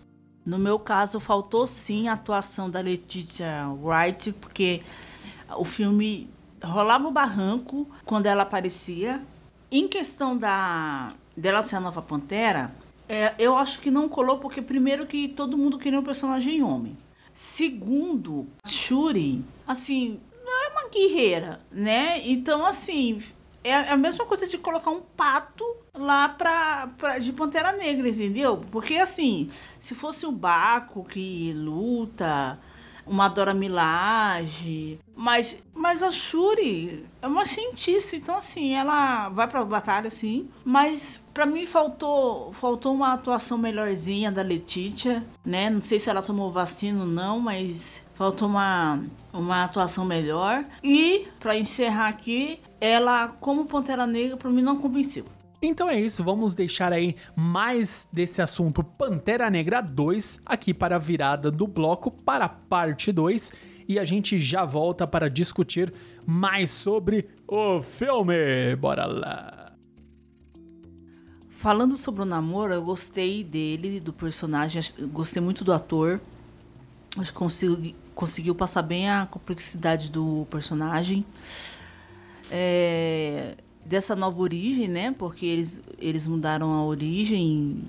No 0.45 0.57
meu 0.57 0.79
caso, 0.79 1.19
faltou 1.19 1.67
sim 1.67 2.07
a 2.07 2.13
atuação 2.13 2.69
da 2.69 2.79
Letitia 2.79 3.67
Wright, 3.81 4.31
porque 4.33 4.81
o 5.57 5.65
filme 5.65 6.29
rolava 6.63 7.07
o 7.07 7.11
barranco 7.11 7.89
quando 8.05 8.27
ela 8.27 8.43
aparecia. 8.43 9.21
Em 9.71 9.87
questão 9.87 10.37
da 10.37 11.13
dela 11.35 11.61
ser 11.61 11.75
a 11.75 11.79
nova 11.79 12.01
Pantera, 12.01 12.73
é, 13.07 13.33
eu 13.37 13.55
acho 13.55 13.79
que 13.79 13.91
não 13.91 14.09
colou, 14.09 14.39
porque 14.39 14.61
primeiro 14.61 15.05
que 15.05 15.27
todo 15.27 15.57
mundo 15.57 15.77
queria 15.77 15.99
um 15.99 16.03
personagem 16.03 16.63
homem. 16.63 16.97
Segundo, 17.33 18.47
Shuri, 18.65 19.45
assim, 19.67 20.19
não 20.43 20.65
é 20.65 20.69
uma 20.69 20.89
guerreira, 20.89 21.61
né? 21.71 22.19
Então, 22.27 22.65
assim, 22.65 23.21
é 23.63 23.73
a 23.73 23.97
mesma 23.97 24.25
coisa 24.25 24.47
de 24.47 24.57
colocar 24.57 24.89
um 24.89 25.01
pato 25.01 25.63
lá 25.93 26.29
pra, 26.29 26.89
pra, 26.97 27.19
de 27.19 27.33
Pantera 27.33 27.73
Negra, 27.73 28.09
entendeu? 28.09 28.63
Porque 28.71 28.95
assim, 28.95 29.49
se 29.79 29.93
fosse 29.93 30.25
o 30.25 30.31
Baco 30.31 31.03
que 31.03 31.53
luta, 31.53 32.59
uma 33.07 33.27
Dora 33.27 33.53
Milaje, 33.53 34.99
mas, 35.15 35.57
mas 35.73 36.03
a 36.03 36.11
Shuri 36.11 37.05
é 37.21 37.27
uma 37.27 37.45
cientista, 37.45 38.15
então 38.15 38.37
assim, 38.37 38.73
ela 38.73 39.29
vai 39.29 39.47
pra 39.47 39.65
batalha 39.65 40.09
sim, 40.09 40.49
mas 40.63 41.21
para 41.33 41.45
mim 41.45 41.65
faltou 41.65 42.51
faltou 42.53 42.93
uma 42.93 43.13
atuação 43.13 43.57
melhorzinha 43.57 44.31
da 44.31 44.41
Letitia, 44.41 45.23
né? 45.45 45.69
Não 45.69 45.81
sei 45.81 45.99
se 45.99 46.09
ela 46.09 46.21
tomou 46.21 46.51
vacina 46.51 47.01
ou 47.01 47.07
não, 47.07 47.39
mas 47.39 48.05
faltou 48.15 48.47
uma 48.47 49.03
uma 49.33 49.63
atuação 49.63 50.05
melhor. 50.05 50.65
E 50.83 51.27
para 51.39 51.57
encerrar 51.57 52.07
aqui, 52.07 52.59
ela 52.79 53.29
como 53.39 53.65
Pantera 53.65 54.07
Negra 54.07 54.37
para 54.37 54.49
mim 54.49 54.61
não 54.61 54.77
convenceu. 54.77 55.25
Então 55.61 55.89
é 55.89 55.99
isso, 55.99 56.23
vamos 56.23 56.53
deixar 56.53 56.93
aí 56.93 57.15
mais 57.35 58.07
desse 58.13 58.41
assunto 58.41 58.83
Pantera 58.83 59.49
Negra 59.49 59.81
2 59.81 60.41
aqui 60.45 60.71
para 60.71 60.97
a 60.97 60.99
virada 60.99 61.49
do 61.49 61.65
bloco 61.65 62.11
para 62.11 62.45
a 62.45 62.49
parte 62.49 63.11
2 63.11 63.51
e 63.87 63.97
a 63.97 64.05
gente 64.05 64.37
já 64.37 64.65
volta 64.65 65.07
para 65.07 65.29
discutir 65.29 65.91
mais 66.25 66.69
sobre 66.69 67.27
o 67.47 67.81
filme. 67.81 68.75
Bora 68.75 69.05
lá. 69.05 69.73
Falando 71.49 71.95
sobre 71.95 72.21
o 72.21 72.25
namoro, 72.25 72.71
eu 72.71 72.83
gostei 72.83 73.43
dele, 73.43 73.99
do 73.99 74.13
personagem, 74.13 74.83
gostei 75.11 75.41
muito 75.41 75.63
do 75.63 75.73
ator. 75.73 76.21
Acho 77.17 77.31
que 77.31 77.37
consigo, 77.37 77.95
conseguiu 78.13 78.53
passar 78.53 78.83
bem 78.83 79.09
a 79.09 79.25
complexidade 79.25 80.11
do 80.11 80.45
personagem. 80.51 81.25
É, 82.51 83.57
dessa 83.87 84.15
nova 84.15 84.39
origem, 84.39 84.87
né? 84.87 85.15
Porque 85.17 85.45
eles, 85.45 85.81
eles 85.97 86.27
mudaram 86.27 86.73
a 86.73 86.83
origem 86.83 87.83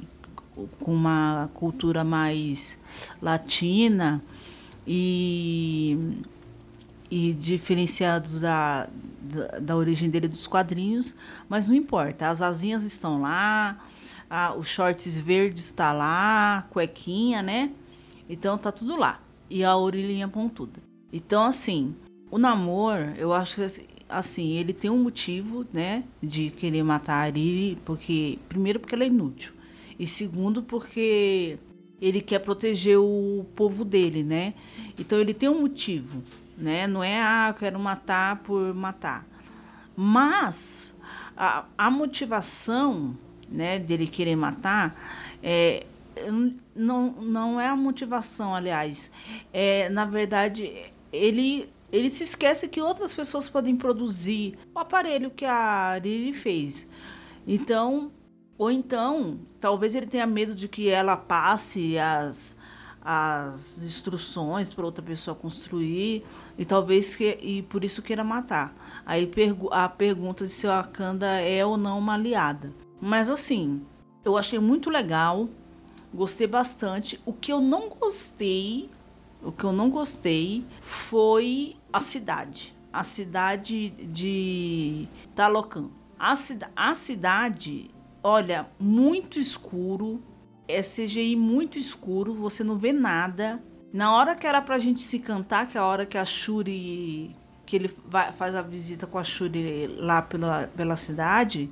com 0.81 0.95
uma 0.95 1.51
cultura 1.55 2.05
mais 2.05 2.79
latina 3.21 4.23
e, 4.87 6.23
e 7.11 7.33
diferenciado 7.33 8.41
da, 8.41 8.89
da, 9.21 9.59
da, 9.59 9.77
origem 9.77 10.09
dele 10.09 10.29
dos 10.29 10.47
quadrinhos, 10.47 11.15
mas 11.49 11.69
não 11.69 11.75
importa, 11.75 12.29
as 12.29 12.43
asinhas 12.43 12.83
estão 12.83 13.21
lá, 13.21 13.79
a, 14.31 14.55
os 14.55 14.69
shorts 14.69 15.19
verdes 15.19 15.65
está 15.65 15.93
lá, 15.93 16.67
cuequinha, 16.71 17.43
né? 17.43 17.73
Então 18.29 18.57
tá 18.57 18.71
tudo 18.71 18.97
lá. 18.97 19.21
E 19.51 19.65
a 19.65 19.75
orelhinha 19.77 20.29
pontuda. 20.29 20.81
Então, 21.11 21.45
assim, 21.45 21.97
o 22.31 22.37
namoro, 22.37 23.15
eu 23.17 23.33
acho 23.33 23.55
que 23.57 23.89
assim, 24.09 24.57
ele 24.57 24.73
tem 24.73 24.91
um 24.91 25.03
motivo, 25.03 25.67
né, 25.73 26.05
de 26.23 26.51
querer 26.51 26.83
matar 26.83 27.15
a 27.15 27.23
Ariri, 27.23 27.79
porque 27.85 28.39
primeiro 28.49 28.81
porque 28.81 28.95
ela 28.95 29.05
é 29.05 29.09
inútil 29.09 29.53
e 29.99 30.07
segundo 30.07 30.63
porque 30.63 31.59
ele 32.01 32.21
quer 32.21 32.39
proteger 32.39 32.99
o 32.99 33.45
povo 33.57 33.85
dele, 33.85 34.23
né? 34.23 34.55
Então 34.99 35.19
ele 35.19 35.35
tem 35.35 35.49
um 35.49 35.63
motivo, 35.63 36.23
né? 36.57 36.87
Não 36.87 37.03
é 37.03 37.21
ah, 37.21 37.49
eu 37.49 37.55
quero 37.55 37.79
matar 37.79 38.37
por 38.43 38.73
matar. 38.73 39.27
Mas 39.97 40.95
a, 41.37 41.65
a 41.77 41.91
motivação, 41.91 43.17
né, 43.49 43.81
dele 43.81 44.07
querer 44.07 44.37
matar 44.37 44.97
é 45.43 45.85
não, 46.75 47.11
não 47.13 47.61
é 47.61 47.69
a 47.69 47.77
motivação, 47.77 48.55
aliás. 48.55 49.11
É, 49.53 49.89
na 49.89 50.05
verdade, 50.05 50.71
ele 51.13 51.69
ele 51.91 52.11
se 52.11 52.25
esquece 52.25 52.69
que 52.69 52.81
outras 52.81 53.15
pessoas 53.15 53.49
podem 53.49 53.77
produzir 53.77 54.59
o 54.75 54.79
aparelho 54.79 55.31
que 55.31 55.45
a 55.45 55.95
Riri 55.95 56.33
fez. 56.33 56.87
Então, 57.47 58.13
ou 58.59 58.71
então, 58.71 59.39
talvez 59.61 59.95
ele 59.95 60.07
tenha 60.07 60.27
medo 60.27 60.55
de 60.55 60.69
que 60.69 60.89
ela 60.89 61.17
passe 61.17 61.99
as, 61.99 62.57
as 63.01 63.83
instruções 63.83 64.75
para 64.75 64.85
outra 64.85 65.03
pessoa 65.03 65.35
construir 65.35 66.25
e 66.59 66.65
talvez 66.65 67.17
que 67.17 67.39
e 67.41 67.63
por 67.63 67.83
isso 67.85 68.03
queira 68.03 68.23
matar. 68.23 68.75
Aí 69.07 69.27
pergu 69.27 69.73
a 69.73 69.89
pergunta 69.89 70.47
de 70.47 70.53
se 70.53 70.67
a 70.67 70.83
Wakanda 70.83 71.41
é 71.41 71.65
ou 71.65 71.77
não 71.77 71.99
uma 71.99 72.15
aliada. 72.15 72.75
Mas 73.01 73.31
assim, 73.31 73.81
eu 74.25 74.37
achei 74.37 74.59
muito 74.59 74.91
legal, 74.91 75.49
gostei 76.13 76.47
bastante. 76.47 77.19
O 77.25 77.33
que 77.33 77.51
eu 77.51 77.63
não 77.63 77.89
gostei 77.89 78.91
o 79.43 79.53
que 79.53 79.65
eu 79.65 79.73
não 79.73 79.89
gostei 79.89 80.65
foi 80.81 81.77
a 81.93 82.01
cidade. 82.01 82.77
A 82.93 83.05
cidade 83.05 83.91
de 83.91 85.09
Talocan. 85.35 85.91
A, 86.19 86.35
cida 86.35 86.71
a 86.75 86.95
cidade, 86.95 87.91
olha, 88.23 88.69
muito 88.79 89.39
escuro. 89.39 90.23
É 90.67 90.83
CGI 90.83 91.35
muito 91.35 91.79
escuro, 91.79 92.35
você 92.35 92.63
não 92.63 92.77
vê 92.77 92.93
nada. 92.93 93.63
Na 93.93 94.15
hora 94.15 94.35
que 94.35 94.47
era 94.47 94.61
pra 94.61 94.79
gente 94.79 95.01
se 95.01 95.19
cantar, 95.19 95.67
que 95.67 95.79
é 95.79 95.81
a 95.81 95.85
hora 95.85 96.05
que 96.05 96.19
a 96.19 96.25
Shuri. 96.25 97.35
que 97.65 97.77
ele 97.77 97.91
vai, 98.07 98.33
faz 98.33 98.55
a 98.55 98.61
visita 98.61 99.07
com 99.07 99.19
a 99.19 99.25
Shuri 99.25 99.87
lá 99.87 100.21
pela, 100.21 100.69
pela 100.77 100.97
cidade. 100.97 101.71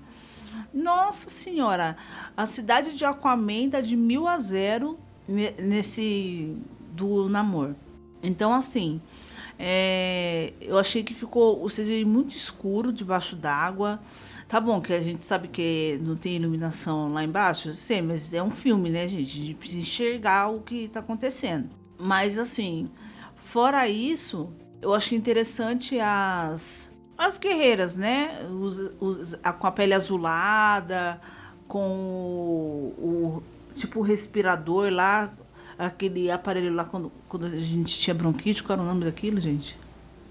Nossa 0.72 1.28
senhora, 1.28 1.96
a 2.36 2.46
cidade 2.46 2.94
de 2.94 3.04
Aquaman 3.04 3.70
tá 3.70 3.80
de 3.80 3.96
mil 3.96 4.26
a 4.26 4.38
zero 4.38 4.98
nesse 5.28 6.56
do 6.92 7.28
namoro. 7.28 7.76
Então, 8.22 8.54
assim, 8.54 9.00
é, 9.58 10.52
eu 10.60 10.78
achei 10.78 11.02
que 11.02 11.14
ficou 11.14 11.64
o 11.64 11.68
CGI 11.68 12.04
muito 12.04 12.36
escuro 12.36 12.92
debaixo 12.92 13.34
d'água. 13.34 14.00
Tá 14.48 14.60
bom 14.60 14.80
que 14.80 14.92
a 14.92 15.00
gente 15.00 15.24
sabe 15.24 15.48
que 15.48 15.98
não 16.02 16.16
tem 16.16 16.36
iluminação 16.36 17.12
lá 17.12 17.24
embaixo, 17.24 17.74
sei, 17.74 18.02
mas 18.02 18.32
é 18.32 18.42
um 18.42 18.50
filme, 18.50 18.90
né, 18.90 19.08
gente? 19.08 19.22
A 19.22 19.44
gente 19.44 19.54
precisa 19.54 19.80
enxergar 19.80 20.48
o 20.48 20.60
que 20.60 20.84
está 20.84 21.00
acontecendo. 21.00 21.70
Mas, 21.98 22.38
assim, 22.38 22.90
fora 23.34 23.88
isso, 23.88 24.52
eu 24.82 24.94
achei 24.94 25.16
interessante 25.16 25.98
as, 25.98 26.90
as 27.16 27.38
guerreiras, 27.38 27.96
né? 27.96 28.46
Os, 28.50 28.78
os, 29.00 29.34
a, 29.42 29.52
com 29.52 29.66
a 29.66 29.72
pele 29.72 29.94
azulada, 29.94 31.20
com 31.66 32.92
o, 32.98 33.40
o 33.40 33.42
tipo 33.74 34.00
respirador 34.00 34.92
lá, 34.92 35.32
aquele 35.78 36.30
aparelho 36.30 36.74
lá 36.74 36.84
quando, 36.84 37.12
quando 37.28 37.46
a 37.46 37.60
gente 37.60 37.98
tinha 37.98 38.14
bronquite, 38.14 38.62
qual 38.62 38.78
era 38.78 38.82
o 38.82 38.86
nome 38.86 39.04
daquilo, 39.04 39.40
gente? 39.40 39.78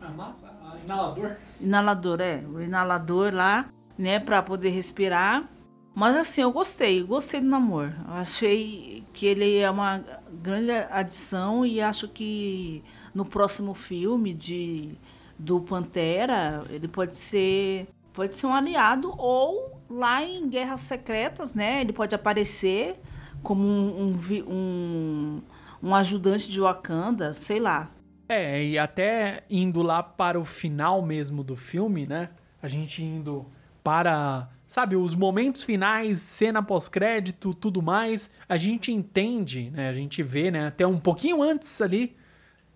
A 0.01 0.09
massa, 0.09 0.47
a 0.47 0.77
inalador? 0.83 1.35
Inalador, 1.59 2.21
é. 2.21 2.43
O 2.47 2.61
inalador 2.61 3.33
lá, 3.33 3.69
né, 3.97 4.19
pra 4.19 4.41
poder 4.41 4.69
respirar. 4.69 5.47
Mas 5.93 6.15
assim, 6.17 6.41
eu 6.41 6.51
gostei, 6.51 7.01
gostei 7.03 7.39
do 7.39 7.47
namoro. 7.47 7.93
Achei 8.09 9.03
que 9.13 9.25
ele 9.25 9.57
é 9.57 9.69
uma 9.69 10.03
grande 10.43 10.71
adição 10.91 11.65
e 11.65 11.79
acho 11.79 12.07
que 12.09 12.83
no 13.13 13.23
próximo 13.23 13.73
filme 13.73 14.33
de 14.33 14.97
do 15.37 15.61
Pantera, 15.61 16.63
ele 16.69 16.87
pode 16.87 17.17
ser 17.17 17.87
pode 18.13 18.35
ser 18.35 18.47
um 18.47 18.53
aliado 18.53 19.13
ou 19.17 19.81
lá 19.89 20.23
em 20.23 20.47
Guerras 20.49 20.81
Secretas, 20.81 21.53
né? 21.53 21.81
Ele 21.81 21.91
pode 21.93 22.15
aparecer 22.15 22.97
como 23.45 23.63
um, 23.63 24.19
um, 24.47 25.41
um, 25.81 25.95
ajudante 25.95 26.49
de 26.49 26.59
Wakanda, 26.59 27.31
sei 27.31 27.59
lá. 27.59 27.91
É, 28.27 28.61
e 28.65 28.77
até 28.77 29.43
indo 29.47 29.83
lá 29.83 30.01
para 30.01 30.39
o 30.39 30.43
final 30.43 31.01
mesmo 31.03 31.43
do 31.43 31.55
filme, 31.55 32.07
né? 32.07 32.31
A 32.59 32.67
gente 32.67 33.03
indo 33.03 33.45
para, 33.83 34.49
sabe, 34.67 34.95
os 34.95 35.13
momentos 35.13 35.63
finais, 35.63 36.21
cena 36.21 36.63
pós-crédito, 36.63 37.53
tudo 37.53 37.83
mais, 37.83 38.31
a 38.49 38.57
gente 38.57 38.91
entende, 38.91 39.69
né? 39.69 39.89
A 39.89 39.93
gente 39.93 40.23
vê, 40.23 40.49
né? 40.49 40.67
Até 40.67 40.87
um 40.87 40.99
pouquinho 40.99 41.43
antes 41.43 41.79
ali 41.81 42.15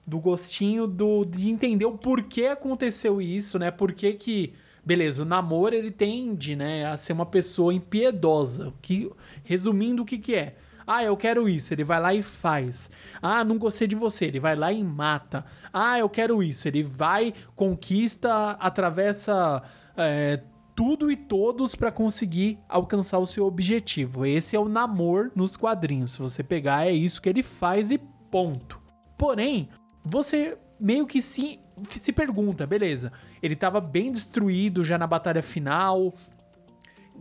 do 0.05 0.19
gostinho 0.19 0.85
do, 0.85 1.25
de 1.25 1.49
entender 1.49 1.85
o 1.85 1.97
porquê 1.97 2.45
aconteceu 2.45 3.19
isso, 3.19 3.57
né? 3.57 3.71
Por 3.71 3.91
que 3.91 4.13
que 4.13 4.53
beleza, 4.89 5.21
o 5.21 5.25
namoro 5.25 5.75
ele 5.75 5.91
tende, 5.91 6.55
né, 6.55 6.83
a 6.87 6.97
ser 6.97 7.13
uma 7.13 7.25
pessoa 7.25 7.71
impiedosa, 7.71 8.73
que 8.81 9.11
resumindo 9.43 10.01
o 10.01 10.05
que 10.05 10.17
que 10.17 10.33
é? 10.33 10.55
Ah, 10.87 11.03
eu 11.03 11.15
quero 11.15 11.47
isso, 11.47 11.71
ele 11.71 11.83
vai 11.83 11.99
lá 12.01 12.11
e 12.11 12.23
faz. 12.23 12.89
Ah, 13.21 13.43
não 13.43 13.59
gostei 13.59 13.87
de 13.87 13.95
você, 13.95 14.25
ele 14.25 14.39
vai 14.39 14.55
lá 14.55 14.73
e 14.73 14.83
mata. 14.83 15.45
Ah, 15.71 15.99
eu 15.99 16.09
quero 16.09 16.41
isso, 16.41 16.67
ele 16.67 16.81
vai, 16.81 17.35
conquista, 17.55 18.53
atravessa 18.59 19.61
é, 19.95 20.41
tudo 20.75 21.11
e 21.11 21.15
todos 21.15 21.75
para 21.75 21.91
conseguir 21.91 22.57
alcançar 22.67 23.19
o 23.19 23.27
seu 23.27 23.45
objetivo. 23.45 24.25
Esse 24.25 24.55
é 24.55 24.59
o 24.59 24.67
namoro 24.67 25.31
nos 25.35 25.55
quadrinhos. 25.55 26.13
Se 26.13 26.19
você 26.19 26.41
pegar, 26.41 26.87
é 26.87 26.91
isso 26.91 27.21
que 27.21 27.29
ele 27.29 27.43
faz 27.43 27.91
e 27.91 27.99
ponto. 28.31 28.81
Porém, 29.15 29.69
você 30.03 30.57
meio 30.79 31.05
que 31.05 31.21
se, 31.21 31.59
se 31.89 32.11
pergunta, 32.11 32.65
beleza, 32.65 33.11
ele 33.41 33.53
estava 33.53 33.79
bem 33.79 34.11
destruído 34.11 34.83
já 34.83 34.97
na 34.97 35.07
batalha 35.07 35.41
final. 35.41 36.13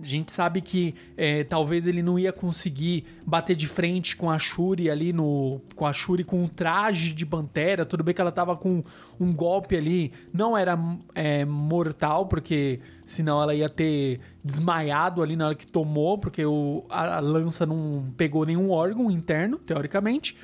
A 0.00 0.04
gente 0.04 0.32
sabe 0.32 0.60
que 0.60 0.94
é, 1.16 1.42
talvez 1.42 1.84
ele 1.86 2.02
não 2.02 2.18
ia 2.18 2.32
conseguir 2.32 3.04
bater 3.26 3.56
de 3.56 3.66
frente 3.66 4.16
com 4.16 4.30
a 4.30 4.38
Shuri 4.38 4.88
ali 4.88 5.12
no. 5.12 5.60
Com 5.74 5.84
a 5.84 5.92
Shuri 5.92 6.22
com 6.22 6.40
um 6.40 6.46
traje 6.46 7.12
de 7.12 7.26
pantera. 7.26 7.84
Tudo 7.84 8.04
bem 8.04 8.14
que 8.14 8.20
ela 8.20 8.30
tava 8.30 8.56
com 8.56 8.84
um 9.18 9.32
golpe 9.32 9.76
ali. 9.76 10.12
Não 10.32 10.56
era 10.56 10.78
é, 11.16 11.44
mortal, 11.44 12.26
porque 12.26 12.78
senão 13.04 13.42
ela 13.42 13.54
ia 13.56 13.68
ter 13.68 14.20
desmaiado 14.44 15.20
ali 15.20 15.34
na 15.34 15.46
hora 15.46 15.54
que 15.56 15.66
tomou, 15.66 16.16
porque 16.16 16.46
o, 16.46 16.84
a, 16.88 17.16
a 17.16 17.20
lança 17.20 17.66
não 17.66 18.12
pegou 18.16 18.46
nenhum 18.46 18.70
órgão 18.70 19.10
interno, 19.10 19.58
teoricamente. 19.58 20.36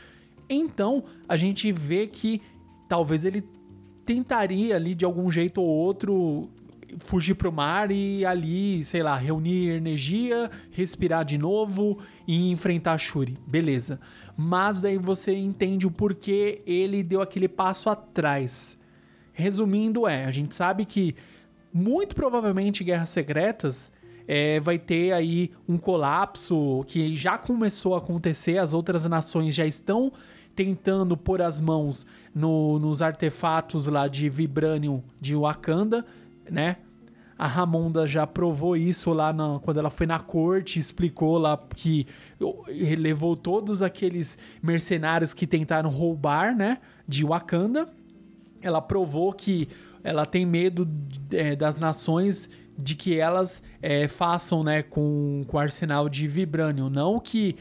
Então 0.49 1.05
a 1.29 1.37
gente 1.37 1.71
vê 1.71 2.09
que 2.09 2.43
talvez 2.89 3.25
ele 3.25 3.43
tentaria 4.05 4.77
ali 4.77 4.95
de 4.95 5.05
algum 5.05 5.31
jeito 5.31 5.61
ou 5.61 5.69
outro 5.69 6.49
fugir 6.99 7.35
pro 7.35 7.53
mar 7.53 7.91
e 7.91 8.25
ali, 8.25 8.85
sei 8.85 9.03
lá, 9.03 9.17
reunir 9.17 9.71
energia, 9.71 10.51
respirar 10.71 11.25
de 11.25 11.37
novo 11.39 11.99
e 12.27 12.51
enfrentar 12.51 12.93
a 12.93 12.99
Shuri. 12.99 13.37
Beleza. 13.47 14.01
Mas 14.37 14.81
daí 14.81 14.99
você 14.99 15.35
entende 15.35 15.87
o 15.87 15.91
porquê 15.91 16.63
ele 16.67 17.03
deu 17.03 17.21
aquele 17.21 17.49
passo 17.49 17.89
atrás. 17.89 18.79
Resumindo, 19.33 20.07
é, 20.07 20.25
a 20.25 20.31
gente 20.31 20.55
sabe 20.55 20.85
que 20.85 21.15
muito 21.73 22.15
provavelmente 22.15 22.85
Guerras 22.85 23.11
Secretas 23.11 23.93
é, 24.27 24.61
vai 24.61 24.79
ter 24.79 25.13
aí 25.13 25.51
um 25.69 25.77
colapso 25.77 26.85
que 26.87 27.15
já 27.17 27.37
começou 27.37 27.95
a 27.95 27.99
acontecer, 27.99 28.59
as 28.59 28.73
outras 28.73 29.05
nações 29.05 29.55
já 29.55 29.67
estão 29.67 30.13
tentando 30.55 31.17
pôr 31.17 31.43
as 31.43 31.61
mãos 31.61 32.07
no, 32.35 32.79
nos 32.79 33.03
artefatos 33.03 33.87
lá 33.87 34.09
de 34.09 34.29
Vibranium 34.29 35.03
de 35.21 35.35
Wakanda, 35.35 36.05
né? 36.51 36.77
A 37.37 37.49
Ramonda 37.49 38.07
já 38.07 38.27
provou 38.27 38.77
isso 38.77 39.13
lá 39.13 39.33
na, 39.33 39.59
quando 39.59 39.79
ela 39.79 39.91
foi 39.91 40.07
na 40.07 40.21
corte, 40.21 40.79
explicou 40.79 41.37
lá 41.37 41.59
que 41.75 42.07
levou 42.97 43.37
todos 43.37 43.83
aqueles 43.83 44.39
mercenários 44.63 45.35
que 45.35 45.47
tentaram 45.47 45.91
roubar, 45.91 46.55
né, 46.55 46.79
de 47.09 47.25
Wakanda. 47.25 47.89
Ela 48.63 48.81
provou 48.81 49.33
que 49.33 49.69
ela 50.05 50.25
tem 50.25 50.47
medo 50.47 50.89
é, 51.33 51.57
das 51.57 51.77
nações 51.79 52.49
de 52.79 52.95
que 52.95 53.19
elas 53.19 53.63
é, 53.83 54.07
façam, 54.07 54.63
né, 54.63 54.83
com, 54.83 55.45
com 55.49 55.57
o 55.57 55.61
arsenal 55.61 56.09
de 56.09 56.29
Vibranium, 56.29 56.89
não 56.89 57.19
que 57.19 57.57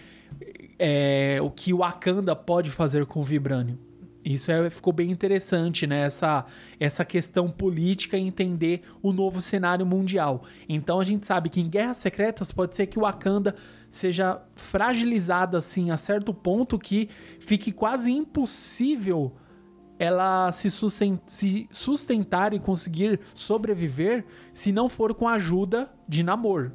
é, 0.86 1.38
o 1.42 1.50
que 1.50 1.74
o 1.74 1.78
Wakanda 1.78 2.36
pode 2.36 2.70
fazer 2.70 3.06
com 3.06 3.22
o 3.22 3.24
Vibranium. 3.24 3.78
Isso 4.26 4.52
é, 4.52 4.70
ficou 4.70 4.92
bem 4.92 5.12
interessante, 5.12 5.88
né? 5.88 6.02
Essa, 6.02 6.46
essa 6.78 7.06
questão 7.06 7.48
política 7.48 8.18
e 8.18 8.28
entender 8.28 8.82
o 9.02 9.14
novo 9.14 9.40
cenário 9.40 9.86
mundial. 9.86 10.44
Então 10.68 11.00
a 11.00 11.06
gente 11.06 11.26
sabe 11.26 11.50
que 11.50 11.62
em 11.62 11.70
Guerras 11.70 11.98
Secretas 11.98 12.52
pode 12.52 12.76
ser 12.76 12.88
que 12.88 13.00
o 13.00 13.04
Wakanda 13.04 13.56
seja 13.90 14.42
fragilizada 14.56 15.58
assim 15.58 15.90
a 15.90 15.96
certo 15.96 16.34
ponto 16.34 16.78
que 16.78 17.10
fique 17.40 17.72
quase 17.72 18.12
impossível 18.12 19.32
ela 19.98 20.52
se, 20.52 20.70
sustentar 21.72 22.54
e 22.54 22.60
conseguir 22.60 23.22
sobreviver 23.34 24.26
se 24.54 24.74
não 24.74 24.90
for 24.90 25.14
com 25.14 25.30
a 25.30 25.36
ajuda 25.36 25.90
de 26.10 26.24
Namor. 26.24 26.74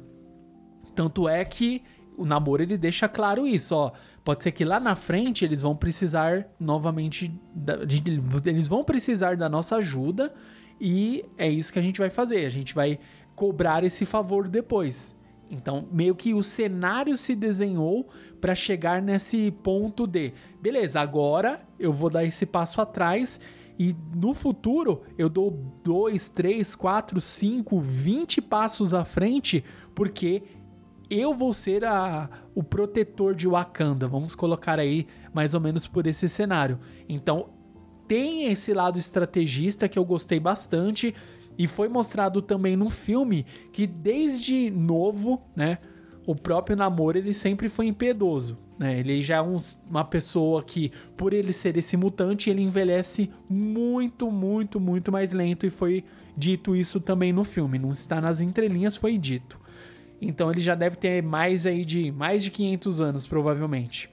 Tanto 0.95 1.29
é 1.29 1.45
que 1.45 1.83
o 2.19 2.25
namoro 2.25 2.61
ele 2.61 2.77
deixa 2.77 3.07
claro 3.07 3.47
isso, 3.47 3.73
ó. 3.75 3.91
Pode 4.23 4.43
ser 4.43 4.51
que 4.51 4.65
lá 4.65 4.79
na 4.79 4.95
frente 4.95 5.45
eles 5.45 5.61
vão 5.61 5.75
precisar 5.75 6.45
novamente. 6.59 7.33
Da, 7.55 7.77
de, 7.77 8.03
eles 8.45 8.67
vão 8.67 8.83
precisar 8.83 9.37
da 9.37 9.47
nossa 9.47 9.77
ajuda 9.77 10.33
e 10.79 11.25
é 11.37 11.49
isso 11.49 11.71
que 11.71 11.79
a 11.79 11.81
gente 11.81 11.99
vai 11.99 12.09
fazer. 12.09 12.45
A 12.45 12.49
gente 12.49 12.75
vai 12.75 12.99
cobrar 13.35 13.83
esse 13.83 14.05
favor 14.05 14.47
depois. 14.47 15.15
Então, 15.49 15.87
meio 15.91 16.13
que 16.13 16.33
o 16.33 16.43
cenário 16.43 17.17
se 17.17 17.33
desenhou 17.33 18.07
para 18.39 18.53
chegar 18.53 19.01
nesse 19.01 19.51
ponto 19.63 20.05
de, 20.05 20.33
beleza, 20.61 20.99
agora 20.99 21.61
eu 21.79 21.91
vou 21.91 22.09
dar 22.09 22.23
esse 22.23 22.45
passo 22.45 22.81
atrás 22.81 23.39
e 23.79 23.95
no 24.13 24.33
futuro 24.33 25.01
eu 25.17 25.29
dou 25.29 25.51
dois, 25.83 26.29
três, 26.29 26.75
quatro, 26.75 27.19
cinco, 27.19 27.79
vinte 27.79 28.41
passos 28.41 28.93
à 28.93 29.03
frente, 29.03 29.63
porque 29.95 30.43
eu 31.09 31.33
vou 31.33 31.51
ser 31.53 31.83
a, 31.85 32.29
o 32.53 32.63
protetor 32.63 33.33
de 33.33 33.47
Wakanda. 33.47 34.07
Vamos 34.07 34.35
colocar 34.35 34.79
aí 34.79 35.07
mais 35.33 35.53
ou 35.53 35.59
menos 35.59 35.87
por 35.87 36.05
esse 36.05 36.29
cenário. 36.29 36.79
Então, 37.07 37.49
tem 38.07 38.51
esse 38.51 38.73
lado 38.73 38.97
estrategista 38.97 39.87
que 39.87 39.97
eu 39.97 40.05
gostei 40.05 40.39
bastante 40.39 41.13
e 41.57 41.67
foi 41.67 41.87
mostrado 41.89 42.41
também 42.41 42.75
no 42.75 42.89
filme 42.89 43.45
que 43.71 43.85
desde 43.85 44.69
novo, 44.71 45.41
né, 45.55 45.79
o 46.25 46.35
próprio 46.35 46.75
Namor 46.75 47.15
ele 47.15 47.33
sempre 47.33 47.69
foi 47.69 47.87
impiedoso, 47.87 48.57
né? 48.77 48.99
Ele 48.99 49.21
já 49.21 49.37
é 49.37 49.41
um, 49.41 49.57
uma 49.89 50.05
pessoa 50.05 50.63
que, 50.63 50.91
por 51.17 51.33
ele 51.33 51.51
ser 51.51 51.75
esse 51.75 51.97
mutante, 51.97 52.49
ele 52.49 52.61
envelhece 52.61 53.29
muito, 53.49 54.31
muito, 54.31 54.79
muito 54.79 55.11
mais 55.11 55.33
lento 55.33 55.65
e 55.65 55.69
foi 55.69 56.03
dito 56.37 56.75
isso 56.75 56.99
também 56.99 57.33
no 57.33 57.43
filme. 57.43 57.77
Não 57.77 57.91
está 57.91 58.21
nas 58.21 58.39
entrelinhas, 58.39 58.95
foi 58.95 59.17
dito. 59.17 59.59
Então 60.21 60.51
ele 60.51 60.59
já 60.59 60.75
deve 60.75 60.97
ter 60.97 61.23
mais 61.23 61.65
aí 61.65 61.85
de 61.85 62.11
mais 62.11 62.43
de 62.43 62.51
500 62.51 63.01
anos, 63.01 63.27
provavelmente. 63.27 64.09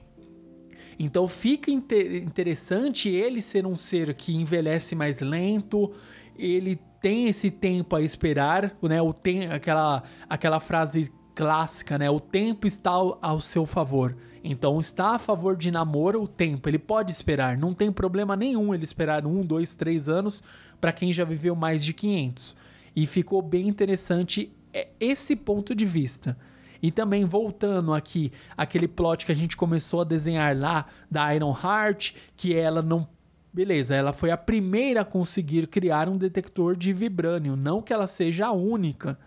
Então 0.99 1.27
fica 1.27 1.69
inter 1.69 2.15
interessante 2.15 3.09
ele 3.09 3.41
ser 3.41 3.65
um 3.65 3.75
ser 3.75 4.13
que 4.15 4.35
envelhece 4.35 4.95
mais 4.95 5.21
lento, 5.21 5.93
ele 6.37 6.79
tem 7.01 7.27
esse 7.27 7.51
tempo 7.51 7.95
a 7.95 8.01
esperar, 8.01 8.75
né? 8.81 9.01
O 9.01 9.13
tem 9.13 9.47
aquela 9.47 10.03
aquela 10.27 10.59
frase 10.59 11.11
clássica, 11.35 11.97
né? 11.97 12.09
O 12.09 12.19
tempo 12.19 12.65
está 12.65 12.91
ao, 12.91 13.19
ao 13.21 13.39
seu 13.39 13.65
favor. 13.65 14.17
Então 14.43 14.79
está 14.79 15.15
a 15.15 15.19
favor 15.19 15.55
de 15.55 15.69
namoro 15.69 16.23
o 16.23 16.27
tempo, 16.27 16.69
ele 16.69 16.79
pode 16.79 17.11
esperar, 17.11 17.57
não 17.57 17.73
tem 17.73 17.91
problema 17.91 18.35
nenhum 18.35 18.73
ele 18.73 18.83
esperar 18.83 19.25
um, 19.25 19.45
dois, 19.45 19.75
três 19.75 20.07
anos 20.07 20.41
para 20.79 20.93
quem 20.93 21.11
já 21.11 21.25
viveu 21.25 21.55
mais 21.55 21.83
de 21.83 21.93
500. 21.93 22.55
E 22.95 23.05
ficou 23.05 23.41
bem 23.41 23.67
interessante 23.67 24.51
é, 24.73 24.87
esse 24.99 25.35
ponto 25.35 25.73
de 25.73 25.85
vista. 25.85 26.37
E 26.81 26.91
também 26.91 27.25
voltando 27.25 27.93
aqui, 27.93 28.31
aquele 28.55 28.87
plot 28.87 29.25
que 29.25 29.31
a 29.31 29.35
gente 29.35 29.57
começou 29.57 30.01
a 30.01 30.03
desenhar 30.03 30.55
lá 30.55 30.85
da 31.09 31.33
Iron 31.33 31.55
Heart, 31.55 32.13
que 32.35 32.55
ela 32.55 32.81
não. 32.81 33.07
Beleza, 33.51 33.95
ela 33.95 34.13
foi 34.13 34.29
a 34.29 34.37
primeira 34.37 35.01
a 35.01 35.05
conseguir 35.05 35.67
criar 35.67 36.07
um 36.07 36.17
detector 36.17 36.75
de 36.75 36.93
vibrânio, 36.93 37.55
não 37.55 37.81
que 37.81 37.91
ela 37.91 38.05
seja 38.05 38.47
a 38.47 38.51
única. 38.51 39.17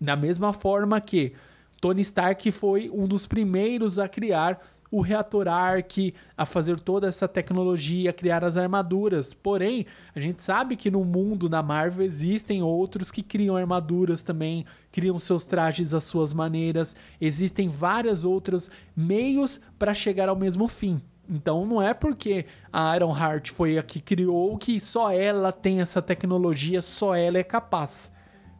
Da 0.00 0.14
mesma 0.14 0.52
forma 0.52 1.00
que 1.00 1.32
Tony 1.80 2.02
Stark 2.02 2.48
foi 2.52 2.88
um 2.90 3.08
dos 3.08 3.26
primeiros 3.26 3.98
a 3.98 4.08
criar 4.08 4.60
o 4.92 5.00
reator 5.00 5.48
Arc, 5.48 6.12
a 6.36 6.44
fazer 6.44 6.78
toda 6.78 7.08
essa 7.08 7.26
tecnologia, 7.26 8.10
a 8.10 8.12
criar 8.12 8.44
as 8.44 8.58
armaduras. 8.58 9.32
Porém, 9.32 9.86
a 10.14 10.20
gente 10.20 10.42
sabe 10.42 10.76
que 10.76 10.90
no 10.90 11.02
mundo 11.02 11.48
da 11.48 11.62
Marvel 11.62 12.04
existem 12.04 12.62
outros 12.62 13.10
que 13.10 13.22
criam 13.22 13.56
armaduras 13.56 14.20
também, 14.22 14.66
criam 14.92 15.18
seus 15.18 15.44
trajes 15.44 15.94
às 15.94 16.04
suas 16.04 16.34
maneiras. 16.34 16.94
Existem 17.18 17.68
vários 17.68 18.22
outros 18.22 18.70
meios 18.94 19.58
para 19.78 19.94
chegar 19.94 20.28
ao 20.28 20.36
mesmo 20.36 20.68
fim. 20.68 21.00
Então 21.26 21.64
não 21.64 21.80
é 21.80 21.94
porque 21.94 22.44
a 22.70 22.94
Iron 22.94 23.16
Heart 23.16 23.52
foi 23.52 23.78
a 23.78 23.82
que 23.82 23.98
criou 23.98 24.58
que 24.58 24.78
só 24.78 25.10
ela 25.10 25.52
tem 25.52 25.80
essa 25.80 26.02
tecnologia, 26.02 26.82
só 26.82 27.14
ela 27.14 27.38
é 27.38 27.44
capaz, 27.44 28.12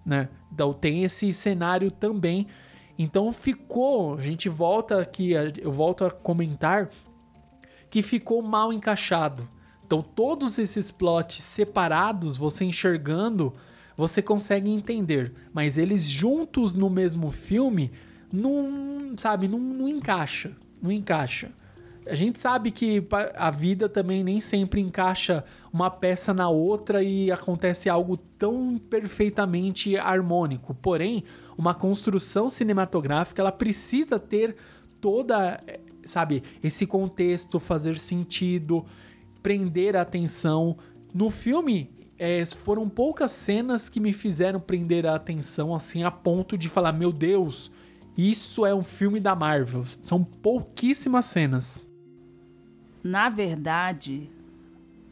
né? 0.07 0.31
Então 0.51 0.73
tem 0.73 1.05
esse 1.05 1.31
cenário 1.35 1.91
também 1.91 2.47
então 2.99 3.33
ficou, 3.33 4.15
a 4.15 4.21
gente 4.21 4.49
volta 4.49 5.01
aqui, 5.01 5.33
eu 5.33 5.73
volto 5.73 6.05
a 6.05 6.11
comentar 6.11 6.91
que 7.91 8.03
ficou 8.03 8.43
mal 8.43 8.73
encaixado. 8.73 9.49
Então 9.85 10.03
todos 10.03 10.59
esses 10.59 10.91
plots 10.91 11.43
separados, 11.45 12.37
você 12.37 12.65
enxergando, 12.65 13.53
você 13.97 14.23
consegue 14.23 14.71
entender, 14.71 15.33
mas 15.53 15.77
eles 15.77 16.03
juntos 16.05 16.75
no 16.75 16.89
mesmo 16.89 17.31
filme 17.31 17.93
não, 18.33 19.13
sabe, 19.17 19.47
não, 19.49 19.59
não 19.59 19.89
encaixa, 19.89 20.53
não 20.81 20.91
encaixa. 20.91 21.51
A 22.07 22.15
gente 22.17 22.41
sabe 22.41 22.73
que 22.73 23.07
a 23.37 23.51
vida 23.51 23.89
também 23.89 24.25
nem 24.25 24.41
sempre 24.41 24.81
encaixa 24.81 25.45
uma 25.73 25.89
peça 25.89 26.35
na 26.35 26.49
outra 26.49 27.03
e 27.03 27.31
acontece 27.31 27.89
algo 27.89 28.17
tão 28.17 28.77
perfeitamente 28.77 29.97
harmônico. 29.97 30.75
Porém, 30.75 31.23
uma 31.57 31.75
construção 31.75 32.49
cinematográfica 32.49 33.43
ela 33.43 33.53
precisa 33.53 34.19
ter 34.19 34.57
toda, 35.01 35.63
sabe, 36.05 36.43
esse 36.63 36.87
contexto 36.87 37.59
fazer 37.59 37.99
sentido, 37.99 38.85
prender 39.43 39.97
a 39.97 40.03
atenção. 40.03 40.77
No 41.13 41.31
filme, 41.31 41.91
é, 42.19 42.45
foram 42.47 42.89
poucas 42.89 43.33
cenas 43.33 43.89
que 43.89 43.99
me 43.99 44.13
fizeram 44.13 44.61
prender 44.61 45.07
a 45.07 45.17
atenção 45.17 45.75
assim 45.75 46.05
a 46.05 46.11
ponto 46.11 46.57
de 46.57 46.69
falar: 46.69 46.93
meu 46.93 47.13
Deus, 47.13 47.71
isso 48.17 48.65
é 48.65 48.75
um 48.75 48.83
filme 48.83 49.19
da 49.19 49.35
Marvel. 49.35 49.85
São 50.03 50.23
pouquíssimas 50.23 51.25
cenas. 51.25 51.85
Na 53.03 53.29
verdade, 53.29 54.31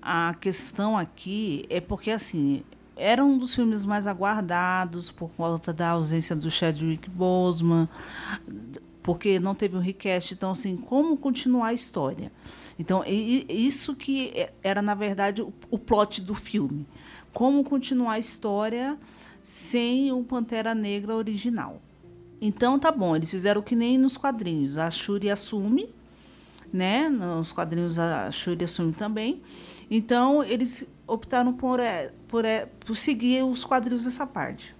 a 0.00 0.34
questão 0.40 0.96
aqui 0.96 1.64
é 1.68 1.80
porque 1.80 2.12
assim, 2.12 2.62
era 3.00 3.24
um 3.24 3.38
dos 3.38 3.54
filmes 3.54 3.84
mais 3.84 4.06
aguardados 4.06 5.10
por 5.10 5.30
conta 5.30 5.72
da 5.72 5.90
ausência 5.90 6.36
do 6.36 6.50
Chadwick 6.50 7.08
Boseman, 7.08 7.88
porque 9.02 9.40
não 9.40 9.54
teve 9.54 9.76
um 9.76 9.80
request, 9.80 10.34
então 10.34 10.50
assim, 10.50 10.76
como 10.76 11.16
continuar 11.16 11.68
a 11.68 11.72
história? 11.72 12.30
Então, 12.78 13.02
isso 13.06 13.94
que 13.94 14.48
era 14.62 14.82
na 14.82 14.94
verdade 14.94 15.42
o 15.42 15.78
plot 15.78 16.20
do 16.20 16.34
filme. 16.34 16.86
Como 17.32 17.64
continuar 17.64 18.12
a 18.12 18.18
história 18.18 18.98
sem 19.42 20.12
o 20.12 20.22
Pantera 20.22 20.74
Negra 20.74 21.14
original. 21.14 21.80
Então 22.40 22.78
tá 22.78 22.90
bom, 22.90 23.16
eles 23.16 23.30
fizeram 23.30 23.62
que 23.62 23.76
nem 23.76 23.98
nos 23.98 24.16
quadrinhos. 24.16 24.78
A 24.78 24.90
Shuri 24.90 25.30
assume 25.30 25.92
né? 26.72 27.08
Nos 27.08 27.52
quadrinhos 27.52 27.98
a 27.98 28.30
Shuri 28.30 28.64
assume 28.64 28.92
também. 28.92 29.42
Então, 29.90 30.42
eles 30.44 30.84
optaram 31.10 31.52
por, 31.52 31.80
é, 31.80 32.12
por, 32.28 32.44
é, 32.44 32.66
por 32.66 32.96
seguir 32.96 33.42
os 33.42 33.64
quadrinhos 33.64 34.04
dessa 34.04 34.26
parte. 34.26 34.74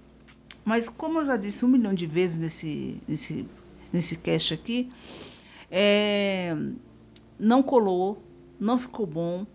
Mas, 0.63 0.87
como 0.87 1.19
eu 1.19 1.25
já 1.25 1.35
disse 1.35 1.65
um 1.65 1.67
milhão 1.67 1.93
de 1.93 2.05
vezes 2.05 2.37
nesse, 2.37 3.01
nesse, 3.07 3.47
nesse 3.91 4.15
cast 4.15 4.53
aqui, 4.53 4.91
é, 5.69 6.55
não 7.37 7.61
colou, 7.61 8.23
não 8.59 8.77
ficou 8.77 9.05
bom. 9.05 9.45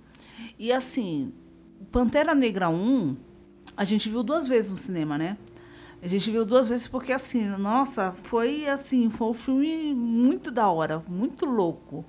E, 0.58 0.72
assim, 0.72 1.32
Pantera 1.90 2.34
Negra 2.34 2.68
1, 2.68 3.16
a 3.76 3.84
gente 3.84 4.10
viu 4.10 4.22
duas 4.22 4.46
vezes 4.46 4.70
no 4.70 4.76
cinema, 4.76 5.16
né? 5.16 5.38
A 6.02 6.08
gente 6.08 6.30
viu 6.30 6.44
duas 6.44 6.68
vezes 6.68 6.86
porque, 6.86 7.12
assim, 7.12 7.46
nossa, 7.56 8.14
foi 8.24 8.66
assim, 8.68 9.08
foi 9.10 9.28
um 9.28 9.34
filme 9.34 9.94
muito 9.94 10.50
da 10.50 10.68
hora, 10.68 11.02
muito 11.08 11.46
louco. 11.46 12.04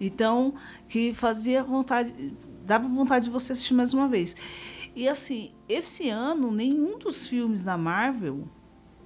Então, 0.00 0.54
que 0.88 1.14
fazia 1.14 1.62
vontade, 1.62 2.34
dava 2.64 2.88
vontade 2.88 3.26
de 3.26 3.30
você 3.30 3.52
assistir 3.52 3.74
mais 3.74 3.92
uma 3.92 4.08
vez. 4.08 4.36
E 4.94 5.08
assim, 5.08 5.52
esse 5.68 6.08
ano, 6.08 6.50
nenhum 6.50 6.98
dos 6.98 7.26
filmes 7.26 7.62
da 7.62 7.76
Marvel, 7.78 8.48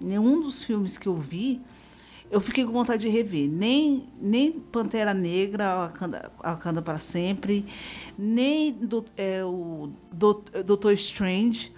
nenhum 0.02 0.40
dos 0.40 0.64
filmes 0.64 0.98
que 0.98 1.06
eu 1.06 1.16
vi, 1.16 1.62
eu 2.30 2.40
fiquei 2.40 2.64
com 2.64 2.72
vontade 2.72 3.02
de 3.02 3.08
rever. 3.08 3.48
Nem, 3.48 4.06
nem 4.20 4.52
Pantera 4.52 5.14
Negra, 5.14 5.92
Wakanda 6.42 6.82
para 6.82 6.98
Sempre, 6.98 7.66
nem 8.18 8.72
do, 8.72 9.04
é, 9.16 9.44
o 9.44 9.90
do, 10.12 10.42
Doutor 10.64 10.92
Strange. 10.92 11.72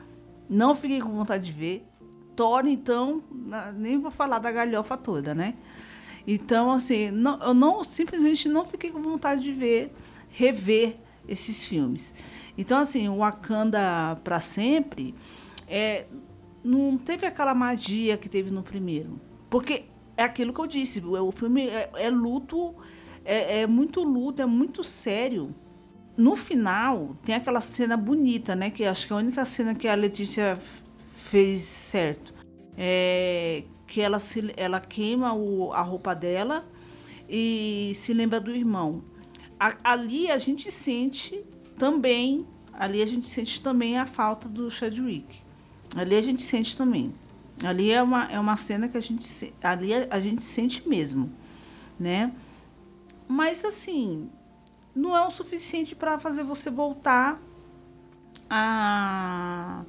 Não 0.48 0.74
fiquei 0.74 1.00
com 1.00 1.10
vontade 1.10 1.44
de 1.44 1.52
ver. 1.52 1.86
Thor, 2.34 2.66
então, 2.66 3.22
nem 3.74 4.00
vou 4.00 4.12
falar 4.12 4.38
da 4.38 4.50
galhofa 4.50 4.96
toda, 4.96 5.34
né? 5.34 5.54
Então, 6.26 6.70
assim, 6.70 7.10
não, 7.10 7.42
eu 7.42 7.52
não 7.52 7.82
simplesmente 7.82 8.48
não 8.48 8.64
fiquei 8.64 8.90
com 8.90 9.02
vontade 9.02 9.42
de 9.42 9.52
ver, 9.52 9.92
rever 10.28 10.96
esses 11.28 11.64
filmes. 11.64 12.14
Então, 12.56 12.80
assim, 12.80 13.08
o 13.08 13.18
Wakanda 13.18 14.16
para 14.24 14.40
sempre 14.40 15.14
é, 15.68 16.06
não 16.64 16.98
teve 16.98 17.26
aquela 17.26 17.54
magia 17.54 18.16
que 18.16 18.28
teve 18.28 18.50
no 18.50 18.62
primeiro. 18.62 19.20
Porque 19.48 19.84
é 20.16 20.24
aquilo 20.24 20.52
que 20.52 20.60
eu 20.60 20.66
disse, 20.66 21.00
o 21.00 21.32
filme 21.32 21.68
é, 21.68 21.90
é 21.94 22.10
luto, 22.10 22.74
é, 23.24 23.60
é 23.60 23.66
muito 23.66 24.02
luto, 24.02 24.42
é 24.42 24.46
muito 24.46 24.82
sério. 24.82 25.54
No 26.16 26.34
final, 26.34 27.16
tem 27.24 27.36
aquela 27.36 27.60
cena 27.60 27.96
bonita, 27.96 28.56
né? 28.56 28.70
Que 28.70 28.84
acho 28.84 29.06
que 29.06 29.12
é 29.12 29.16
a 29.16 29.18
única 29.20 29.44
cena 29.44 29.74
que 29.74 29.86
a 29.86 29.94
Letícia 29.94 30.58
fez 31.14 31.62
certo. 31.62 32.34
É, 32.76 33.62
que 33.86 34.00
ela, 34.00 34.18
se, 34.18 34.52
ela 34.56 34.80
queima 34.80 35.32
o, 35.34 35.72
a 35.72 35.82
roupa 35.82 36.14
dela 36.14 36.64
e 37.28 37.92
se 37.94 38.12
lembra 38.12 38.40
do 38.40 38.50
irmão. 38.50 39.02
A, 39.58 39.74
ali 39.82 40.30
a 40.30 40.38
gente 40.38 40.70
sente 40.70 41.44
também, 41.78 42.46
ali 42.72 43.02
a 43.02 43.06
gente 43.06 43.28
sente 43.28 43.60
também 43.60 43.98
a 43.98 44.06
falta 44.06 44.48
do 44.48 44.70
Chadwick. 44.70 45.36
Ali 45.96 46.14
a 46.14 46.22
gente 46.22 46.42
sente 46.42 46.76
também. 46.76 47.14
Ali 47.64 47.90
é 47.90 48.02
uma, 48.02 48.30
é 48.30 48.38
uma 48.38 48.56
cena 48.56 48.88
que 48.88 48.96
a 48.96 49.00
gente 49.00 49.52
ali 49.62 49.92
a, 49.94 50.20
gente 50.20 50.44
sente 50.44 50.88
mesmo, 50.88 51.32
né? 51.98 52.32
Mas 53.26 53.64
assim, 53.64 54.30
não 54.94 55.16
é 55.16 55.26
o 55.26 55.30
suficiente 55.30 55.94
para 55.94 56.18
fazer 56.18 56.44
você 56.44 56.70
voltar 56.70 57.40
a, 58.48 59.82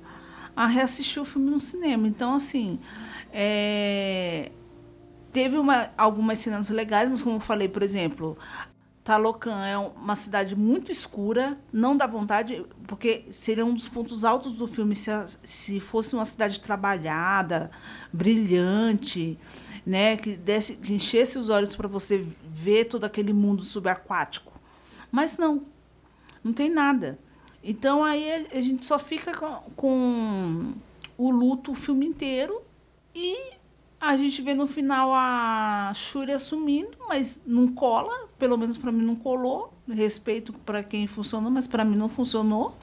a 0.55 0.65
reassistir 0.65 1.21
o 1.21 1.25
filme 1.25 1.51
no 1.51 1.59
cinema. 1.59 2.07
Então, 2.07 2.33
assim, 2.33 2.79
é, 3.31 4.51
teve 5.31 5.57
uma, 5.57 5.91
algumas 5.97 6.39
cenas 6.39 6.69
legais, 6.69 7.09
mas 7.09 7.21
como 7.21 7.37
eu 7.37 7.41
falei, 7.41 7.67
por 7.67 7.83
exemplo, 7.83 8.37
Talocan 9.09 9.65
é 9.65 9.75
uma 9.75 10.15
cidade 10.15 10.55
muito 10.55 10.91
escura, 10.91 11.57
não 11.73 11.97
dá 11.97 12.05
vontade, 12.05 12.63
porque 12.85 13.25
seria 13.31 13.65
um 13.65 13.73
dos 13.73 13.87
pontos 13.87 14.23
altos 14.23 14.51
do 14.51 14.67
filme 14.67 14.95
se, 14.95 15.09
se 15.43 15.79
fosse 15.79 16.13
uma 16.13 16.25
cidade 16.25 16.59
trabalhada, 16.59 17.71
brilhante, 18.13 19.39
né, 19.83 20.15
que, 20.15 20.35
desse, 20.35 20.75
que 20.75 20.93
enchesse 20.93 21.39
os 21.39 21.49
olhos 21.49 21.75
para 21.75 21.87
você 21.87 22.23
ver 22.53 22.85
todo 22.85 23.03
aquele 23.03 23.33
mundo 23.33 23.63
subaquático. 23.63 24.53
Mas 25.11 25.39
não, 25.39 25.65
não 26.43 26.53
tem 26.53 26.69
nada. 26.69 27.17
Então 27.63 28.03
aí 28.03 28.45
a, 28.53 28.61
gente 28.61 28.85
só 28.85 28.99
fica 28.99 29.31
com, 29.33 29.71
com 29.75 30.73
o 31.17 31.31
luto 31.31 31.71
o 31.71 31.75
filme 31.75 32.05
inteiro 32.05 32.61
e 33.15 33.53
a 33.99 34.15
gente 34.15 34.41
vê 34.41 34.53
no 34.53 34.65
final 34.65 35.11
a 35.13 35.91
Shuri 35.95 36.31
assumindo, 36.31 36.97
mas 37.07 37.41
não 37.45 37.67
cola, 37.67 38.27
pelo 38.37 38.57
menos 38.57 38.77
para 38.77 38.91
mim 38.91 39.03
não 39.03 39.15
colou. 39.15 39.73
Respeito 39.87 40.53
para 40.53 40.83
quem 40.83 41.07
funcionou, 41.07 41.51
mas 41.51 41.67
para 41.67 41.83
mim 41.83 41.95
não 41.95 42.07
funcionou. 42.07 42.77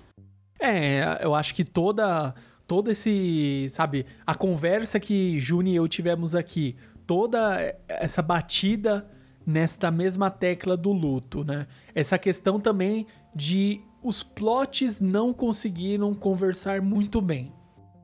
É, 0.58 1.18
eu 1.22 1.34
acho 1.34 1.54
que 1.54 1.64
toda 1.64 2.34
todo 2.66 2.90
esse, 2.90 3.68
sabe, 3.70 4.06
a 4.26 4.34
conversa 4.34 4.98
que 4.98 5.38
Juni 5.38 5.72
e 5.72 5.76
eu 5.76 5.86
tivemos 5.86 6.34
aqui, 6.34 6.76
toda 7.06 7.76
essa 7.86 8.20
batida 8.20 9.08
nesta 9.46 9.90
mesma 9.90 10.28
tecla 10.30 10.76
do 10.76 10.92
luto, 10.92 11.44
né? 11.44 11.68
Essa 11.94 12.18
questão 12.18 12.58
também 12.58 13.06
de 13.34 13.80
os 14.02 14.22
plots 14.22 15.00
não 15.00 15.32
conseguiram 15.32 16.12
conversar 16.12 16.82
muito 16.82 17.20
bem. 17.20 17.52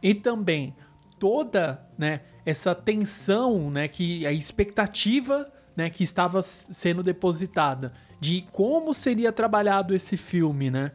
E 0.01 0.15
também 0.15 0.75
toda, 1.19 1.85
né, 1.99 2.21
essa 2.45 2.75
tensão, 2.75 3.71
né, 3.71 3.89
que 3.89 4.27
a 4.27 4.33
expectativa, 4.33 5.51
né, 5.77 5.89
que 5.91 6.03
estava 6.03 6.43
sendo 6.43 7.03
depositada 7.03 7.93
de 8.21 8.45
como 8.53 8.93
seria 8.93 9.33
trabalhado 9.33 9.95
esse 9.95 10.17
filme, 10.17 10.71
né, 10.71 10.93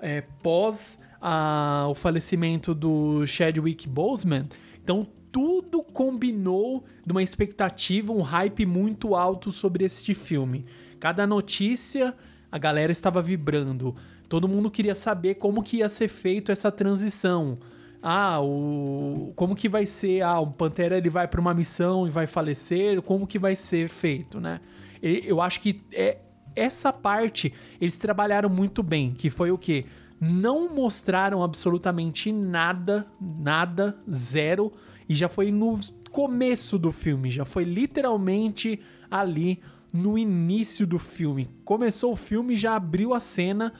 é, 0.00 0.22
pós 0.42 0.98
a, 1.20 1.86
o 1.88 1.94
falecimento 1.94 2.74
do 2.74 3.26
Chadwick 3.26 3.88
Boseman. 3.88 4.46
Então 4.82 5.06
tudo 5.30 5.82
combinou 5.82 6.84
de 7.04 7.12
uma 7.12 7.22
expectativa, 7.22 8.12
um 8.12 8.22
hype 8.22 8.64
muito 8.64 9.14
alto 9.14 9.52
sobre 9.52 9.84
este 9.84 10.14
filme. 10.14 10.64
Cada 10.98 11.26
notícia, 11.26 12.14
a 12.50 12.58
galera 12.58 12.90
estava 12.90 13.20
vibrando. 13.20 13.94
Todo 14.28 14.48
mundo 14.48 14.70
queria 14.70 14.94
saber 14.94 15.34
como 15.36 15.62
que 15.62 15.78
ia 15.78 15.88
ser 15.88 16.08
feito 16.08 16.50
essa 16.50 16.70
transição. 16.72 17.58
Ah, 18.02 18.40
o 18.40 19.32
como 19.34 19.54
que 19.54 19.68
vai 19.68 19.86
ser? 19.86 20.22
Ah, 20.22 20.38
o 20.40 20.46
Pantera 20.46 20.96
ele 20.96 21.10
vai 21.10 21.26
para 21.26 21.40
uma 21.40 21.52
missão 21.52 22.06
e 22.06 22.10
vai 22.10 22.26
falecer. 22.26 23.02
Como 23.02 23.26
que 23.26 23.38
vai 23.38 23.56
ser 23.56 23.88
feito, 23.88 24.40
né? 24.40 24.60
Eu 25.02 25.40
acho 25.40 25.60
que 25.60 25.82
é 25.92 26.18
essa 26.54 26.92
parte 26.92 27.52
eles 27.80 27.98
trabalharam 27.98 28.48
muito 28.48 28.82
bem, 28.82 29.12
que 29.12 29.30
foi 29.30 29.50
o 29.50 29.58
que 29.58 29.86
não 30.20 30.74
mostraram 30.74 31.42
absolutamente 31.42 32.32
nada, 32.32 33.06
nada, 33.20 33.96
zero 34.10 34.72
e 35.08 35.14
já 35.14 35.28
foi 35.28 35.52
no 35.52 35.78
começo 36.10 36.78
do 36.78 36.90
filme, 36.90 37.30
já 37.30 37.44
foi 37.44 37.64
literalmente 37.64 38.80
ali 39.10 39.60
no 39.92 40.18
início 40.18 40.86
do 40.86 40.98
filme. 40.98 41.48
Começou 41.64 42.12
o 42.12 42.16
filme 42.16 42.56
já 42.56 42.74
abriu 42.74 43.14
a 43.14 43.20
cena 43.20 43.72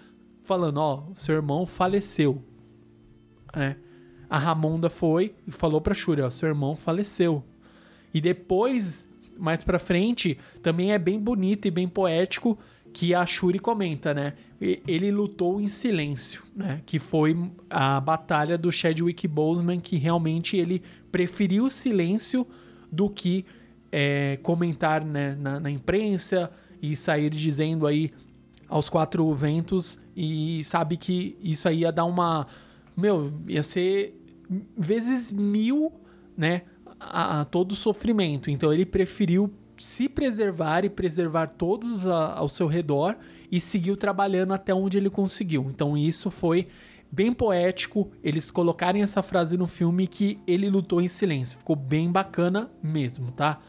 falando, 0.44 0.78
ó, 0.78 1.04
oh, 1.10 1.14
seu 1.14 1.34
irmão 1.34 1.66
faleceu. 1.66 2.42
É. 3.52 3.76
A 4.28 4.38
Ramonda 4.38 4.90
foi 4.90 5.34
e 5.46 5.50
falou 5.50 5.80
pra 5.80 5.94
Shuri, 5.94 6.20
ó, 6.20 6.30
seu 6.30 6.48
irmão 6.48 6.76
faleceu. 6.76 7.42
E 8.12 8.20
depois, 8.20 9.08
mais 9.38 9.62
pra 9.62 9.78
frente, 9.78 10.38
também 10.62 10.92
é 10.92 10.98
bem 10.98 11.18
bonito 11.18 11.66
e 11.66 11.70
bem 11.70 11.88
poético 11.88 12.58
que 12.92 13.14
a 13.14 13.24
Shuri 13.24 13.58
comenta, 13.58 14.12
né? 14.12 14.34
Ele 14.60 15.10
lutou 15.10 15.60
em 15.60 15.68
silêncio, 15.68 16.42
né? 16.54 16.80
Que 16.84 16.98
foi 16.98 17.36
a 17.70 18.00
batalha 18.00 18.58
do 18.58 18.72
Chadwick 18.72 19.28
Boseman, 19.28 19.80
que 19.80 19.96
realmente 19.96 20.56
ele 20.56 20.82
preferiu 21.12 21.66
o 21.66 21.70
silêncio 21.70 22.46
do 22.90 23.08
que 23.08 23.44
é, 23.92 24.38
comentar 24.42 25.04
né, 25.04 25.36
na, 25.38 25.60
na 25.60 25.70
imprensa 25.70 26.50
e 26.80 26.94
sair 26.94 27.30
dizendo 27.30 27.86
aí 27.86 28.10
aos 28.68 28.88
quatro 28.88 29.32
ventos 29.34 29.98
e 30.14 30.62
sabe 30.64 30.96
que 30.96 31.36
isso 31.42 31.68
aí 31.68 31.80
ia 31.80 31.92
dar 31.92 32.04
uma 32.04 32.46
meu 32.96 33.32
ia 33.46 33.62
ser 33.62 34.17
vezes 34.76 35.30
mil 35.30 35.92
né 36.36 36.62
a, 36.98 37.40
a 37.40 37.44
todo 37.44 37.72
o 37.72 37.76
sofrimento 37.76 38.50
então 38.50 38.72
ele 38.72 38.86
preferiu 38.86 39.52
se 39.78 40.08
preservar 40.08 40.84
e 40.84 40.90
preservar 40.90 41.46
todos 41.46 42.06
a, 42.06 42.34
ao 42.34 42.48
seu 42.48 42.66
redor 42.66 43.16
e 43.50 43.60
seguiu 43.60 43.96
trabalhando 43.96 44.52
até 44.52 44.74
onde 44.74 44.98
ele 44.98 45.08
conseguiu. 45.08 45.66
Então 45.70 45.96
isso 45.96 46.30
foi 46.30 46.68
bem 47.10 47.32
poético 47.32 48.10
eles 48.22 48.50
colocarem 48.50 49.02
essa 49.02 49.22
frase 49.22 49.56
no 49.56 49.66
filme 49.66 50.06
que 50.06 50.38
ele 50.46 50.68
lutou 50.68 51.00
em 51.00 51.08
silêncio. 51.08 51.58
Ficou 51.58 51.76
bem 51.76 52.10
bacana 52.10 52.70
mesmo, 52.82 53.30
tá? 53.30 53.60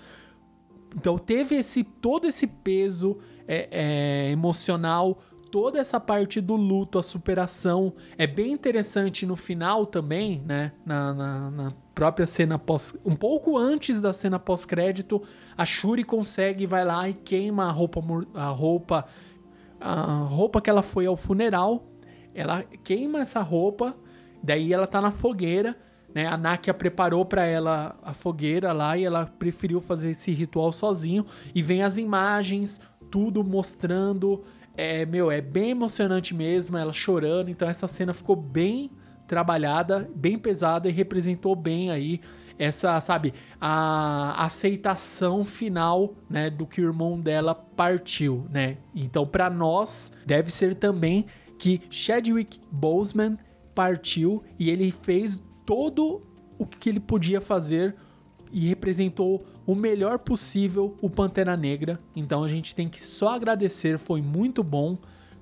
Então 0.97 1.17
teve 1.17 1.55
esse 1.55 1.83
todo 1.83 2.27
esse 2.27 2.47
peso 2.47 3.19
é, 3.47 3.69
é, 3.71 4.31
emocional, 4.31 5.21
toda 5.51 5.79
essa 5.79 5.99
parte 5.99 6.39
do 6.39 6.55
luto, 6.55 6.99
a 6.99 7.03
superação. 7.03 7.93
É 8.17 8.25
bem 8.25 8.51
interessante 8.51 9.25
no 9.25 9.35
final 9.35 9.85
também, 9.85 10.43
né? 10.45 10.71
Na, 10.85 11.13
na, 11.13 11.51
na 11.51 11.71
própria 11.93 12.27
cena 12.27 12.57
pós. 12.57 12.95
Um 13.05 13.15
pouco 13.15 13.57
antes 13.57 13.99
da 14.01 14.13
cena 14.13 14.39
pós-crédito, 14.39 15.21
a 15.57 15.65
Shuri 15.65 16.03
consegue, 16.03 16.65
vai 16.65 16.85
lá 16.85 17.09
e 17.09 17.13
queima 17.13 17.65
a 17.65 17.71
roupa. 17.71 18.01
A 18.33 18.47
roupa. 18.47 19.05
A 19.79 20.23
roupa 20.23 20.61
que 20.61 20.69
ela 20.69 20.83
foi 20.83 21.05
ao 21.05 21.15
funeral. 21.15 21.87
Ela 22.33 22.63
queima 22.83 23.19
essa 23.19 23.41
roupa. 23.41 23.95
Daí 24.41 24.73
ela 24.73 24.87
tá 24.87 25.01
na 25.01 25.11
fogueira. 25.11 25.75
Né, 26.13 26.25
a 26.25 26.35
Nakia 26.35 26.73
preparou 26.73 27.23
para 27.23 27.45
ela 27.45 27.95
a 28.01 28.15
fogueira 28.15 28.73
lá 28.73 28.97
e 28.97 29.03
ela 29.03 29.27
preferiu 29.27 29.79
fazer 29.79 30.11
esse 30.11 30.31
ritual 30.31 30.71
sozinho. 30.71 31.25
E 31.53 31.61
vem 31.61 31.83
as 31.83 31.97
imagens, 31.97 32.81
tudo 33.11 33.43
mostrando. 33.43 34.43
É, 34.79 35.05
meu, 35.05 35.29
é 35.29 35.41
bem 35.41 35.71
emocionante 35.71 36.33
mesmo, 36.33 36.77
ela 36.77 36.93
chorando. 36.93 37.49
Então 37.49 37.67
essa 37.67 37.85
cena 37.85 38.13
ficou 38.13 38.35
bem 38.35 38.89
trabalhada, 39.27 40.09
bem 40.15 40.37
pesada 40.37 40.87
e 40.87 40.91
representou 40.91 41.53
bem 41.53 41.91
aí 41.91 42.21
essa, 42.57 42.99
sabe, 43.01 43.33
a 43.59 44.41
aceitação 44.45 45.43
final, 45.43 46.13
né, 46.29 46.49
do 46.49 46.65
que 46.65 46.79
o 46.79 46.85
irmão 46.85 47.19
dela 47.19 47.53
partiu, 47.53 48.45
né? 48.49 48.77
Então, 48.95 49.27
para 49.27 49.49
nós, 49.49 50.13
deve 50.25 50.49
ser 50.49 50.75
também 50.75 51.25
que 51.57 51.81
Chadwick 51.89 52.61
Boseman 52.71 53.37
partiu 53.75 54.43
e 54.57 54.69
ele 54.69 54.91
fez 54.91 55.43
todo 55.65 56.21
o 56.57 56.65
que 56.65 56.89
ele 56.89 57.01
podia 57.01 57.41
fazer 57.41 57.95
e 58.51 58.67
representou 58.67 59.45
o 59.69 59.75
melhor 59.75 60.17
possível 60.17 60.97
o 60.99 61.07
Pantera 61.07 61.55
Negra. 61.55 61.99
Então 62.15 62.43
a 62.43 62.47
gente 62.47 62.73
tem 62.73 62.89
que 62.89 62.99
só 62.99 63.35
agradecer, 63.35 63.99
foi 63.99 64.19
muito 64.19 64.63
bom 64.63 64.97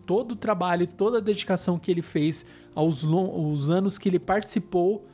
todo 0.05 0.33
o 0.33 0.35
trabalho, 0.35 0.85
toda 0.85 1.19
a 1.19 1.21
dedicação 1.21 1.79
que 1.79 1.89
ele 1.89 2.01
fez 2.01 2.45
aos 2.75 3.05
os 3.05 3.69
anos 3.69 3.97
que 3.97 4.09
ele 4.09 4.19
participou 4.19 5.07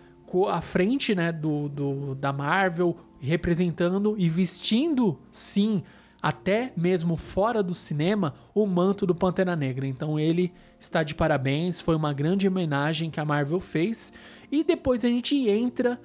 à 0.49 0.61
frente 0.61 1.13
né, 1.13 1.31
do, 1.31 1.69
do, 1.69 2.15
da 2.15 2.33
Marvel, 2.33 2.97
representando 3.19 4.15
e 4.17 4.27
vestindo, 4.27 5.19
sim, 5.31 5.83
até 6.19 6.73
mesmo 6.75 7.15
fora 7.15 7.61
do 7.61 7.75
cinema, 7.75 8.33
o 8.51 8.65
manto 8.65 9.05
do 9.05 9.13
Pantera 9.13 9.55
Negra. 9.55 9.85
Então 9.85 10.19
ele 10.19 10.51
está 10.79 11.03
de 11.03 11.13
parabéns, 11.13 11.79
foi 11.79 11.95
uma 11.95 12.13
grande 12.13 12.47
homenagem 12.47 13.11
que 13.11 13.19
a 13.19 13.25
Marvel 13.25 13.59
fez. 13.59 14.11
E 14.51 14.63
depois 14.63 15.05
a 15.05 15.07
gente 15.07 15.47
entra 15.47 16.01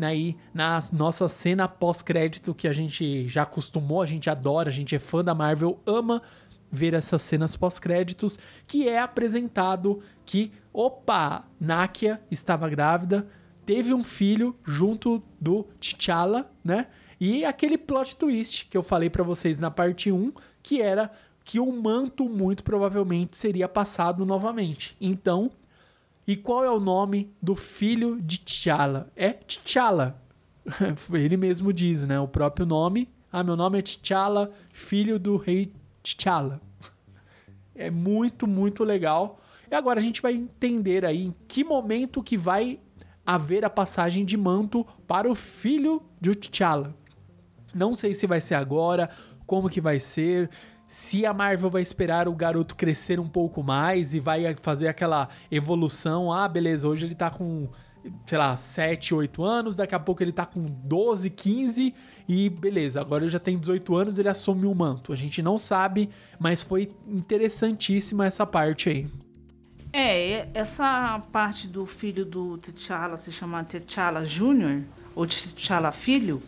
aí 0.00 0.36
na 0.52 0.80
nossa 0.92 1.28
cena 1.28 1.68
pós-crédito 1.68 2.54
que 2.54 2.68
a 2.68 2.72
gente 2.72 3.28
já 3.28 3.42
acostumou, 3.42 4.02
a 4.02 4.06
gente 4.06 4.30
adora, 4.30 4.68
a 4.68 4.72
gente 4.72 4.94
é 4.94 4.98
fã 4.98 5.24
da 5.24 5.34
Marvel, 5.34 5.78
ama 5.86 6.22
ver 6.70 6.94
essas 6.94 7.20
cenas 7.20 7.54
pós-créditos, 7.54 8.38
que 8.66 8.88
é 8.88 8.98
apresentado 8.98 10.02
que, 10.24 10.50
opa, 10.72 11.44
Nakia 11.60 12.20
estava 12.30 12.68
grávida, 12.68 13.28
teve 13.66 13.92
um 13.92 14.02
filho 14.02 14.56
junto 14.64 15.22
do 15.38 15.64
T'Challa, 15.78 16.50
né? 16.64 16.86
E 17.20 17.44
aquele 17.44 17.76
plot 17.78 18.16
twist 18.16 18.66
que 18.68 18.76
eu 18.76 18.82
falei 18.82 19.10
para 19.10 19.22
vocês 19.22 19.58
na 19.58 19.70
parte 19.70 20.10
1, 20.10 20.32
que 20.62 20.80
era 20.80 21.12
que 21.44 21.60
o 21.60 21.70
manto 21.72 22.28
muito 22.28 22.64
provavelmente 22.64 23.36
seria 23.36 23.68
passado 23.68 24.24
novamente. 24.24 24.96
Então, 25.00 25.50
e 26.26 26.36
qual 26.36 26.64
é 26.64 26.70
o 26.70 26.78
nome 26.78 27.32
do 27.40 27.56
filho 27.56 28.20
de 28.20 28.38
T'Challa? 28.40 29.10
É 29.16 29.30
T'Challa. 29.32 30.22
Ele 31.12 31.36
mesmo 31.36 31.72
diz, 31.72 32.06
né? 32.06 32.20
O 32.20 32.28
próprio 32.28 32.64
nome. 32.64 33.08
Ah, 33.32 33.42
meu 33.42 33.56
nome 33.56 33.78
é 33.78 33.82
T'Challa, 33.82 34.52
filho 34.72 35.18
do 35.18 35.36
rei 35.36 35.72
T'Challa. 36.02 36.60
É 37.74 37.90
muito, 37.90 38.46
muito 38.46 38.84
legal. 38.84 39.40
E 39.70 39.74
agora 39.74 39.98
a 39.98 40.02
gente 40.02 40.22
vai 40.22 40.34
entender 40.34 41.04
aí 41.04 41.24
em 41.24 41.34
que 41.48 41.64
momento 41.64 42.22
que 42.22 42.36
vai 42.36 42.78
haver 43.24 43.64
a 43.64 43.70
passagem 43.70 44.24
de 44.24 44.36
manto 44.36 44.86
para 45.06 45.30
o 45.30 45.34
filho 45.34 46.02
de 46.20 46.34
T'Challa. 46.34 46.94
Não 47.74 47.96
sei 47.96 48.14
se 48.14 48.26
vai 48.26 48.40
ser 48.40 48.54
agora, 48.54 49.08
como 49.46 49.70
que 49.70 49.80
vai 49.80 49.98
ser, 49.98 50.50
se 50.92 51.24
a 51.24 51.32
Marvel 51.32 51.70
vai 51.70 51.80
esperar 51.80 52.28
o 52.28 52.34
garoto 52.34 52.76
crescer 52.76 53.18
um 53.18 53.26
pouco 53.26 53.62
mais 53.62 54.12
e 54.12 54.20
vai 54.20 54.54
fazer 54.60 54.88
aquela 54.88 55.30
evolução. 55.50 56.30
Ah, 56.30 56.46
beleza, 56.46 56.86
hoje 56.86 57.06
ele 57.06 57.14
tá 57.14 57.30
com 57.30 57.66
sei 58.26 58.36
lá, 58.36 58.54
7, 58.54 59.14
8 59.14 59.42
anos, 59.42 59.74
daqui 59.74 59.94
a 59.94 59.98
pouco 59.98 60.22
ele 60.22 60.32
tá 60.32 60.44
com 60.44 60.60
12, 60.60 61.30
15 61.30 61.94
e 62.28 62.50
beleza, 62.50 63.00
agora 63.00 63.24
ele 63.24 63.30
já 63.30 63.38
tem 63.38 63.56
18 63.56 63.96
anos, 63.96 64.18
ele 64.18 64.28
assume 64.28 64.66
o 64.66 64.74
manto. 64.74 65.14
A 65.14 65.16
gente 65.16 65.40
não 65.40 65.56
sabe, 65.56 66.10
mas 66.38 66.62
foi 66.62 66.92
interessantíssima 67.06 68.26
essa 68.26 68.44
parte 68.44 68.90
aí. 68.90 69.06
É, 69.94 70.46
essa 70.52 71.22
parte 71.32 71.68
do 71.68 71.86
filho 71.86 72.26
do 72.26 72.58
T'Challa 72.58 73.16
se 73.16 73.32
chamar 73.32 73.64
T'Challa 73.64 74.26
Júnior 74.26 74.82
ou 75.14 75.26
T'Challa 75.26 75.90
Filho, 75.90 76.42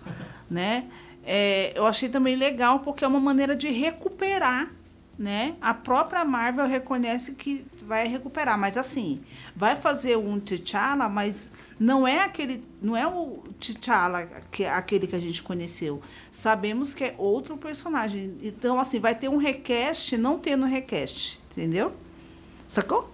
né? 0.51 0.87
É, 1.27 1.73
eu 1.75 1.87
achei 1.87 2.09
também 2.09 2.37
legal 2.37 2.81
porque 2.81 3.05
é 3.05 3.09
uma 3.09 3.21
maneira 3.21 3.57
de 3.57 3.71
recuperar 3.71 4.71
né? 5.19 5.57
A 5.61 5.73
própria 5.73 6.25
Marvel 6.25 6.67
reconhece 6.67 7.33
que 7.33 7.65
vai 7.83 8.07
recuperar. 8.09 8.59
Mas 8.59 8.77
assim, 8.77 9.21
vai 9.55 9.77
fazer 9.77 10.17
um 10.17 10.41
T'Challa, 10.41 11.09
mas 11.09 11.51
não 11.79 12.07
é 12.07 12.21
aquele, 12.23 12.65
não 12.83 12.97
é 12.97 13.07
o 13.07 13.43
T'Challa 13.61 14.27
que 14.51 14.65
aquele 14.65 15.07
que 15.07 15.17
a 15.17 15.21
gente 15.21 15.43
conheceu. 15.43 16.03
Sabemos 16.31 16.95
que 16.95 17.05
é 17.05 17.15
outro 17.17 17.57
personagem. 17.57 18.39
Então 18.43 18.81
assim, 18.81 18.99
vai 18.99 19.15
ter 19.15 19.29
um 19.29 19.37
request, 19.37 20.17
não 20.17 20.39
tendo 20.39 20.67
request, 20.67 21.39
entendeu? 21.51 21.93
Sacou? 22.67 23.11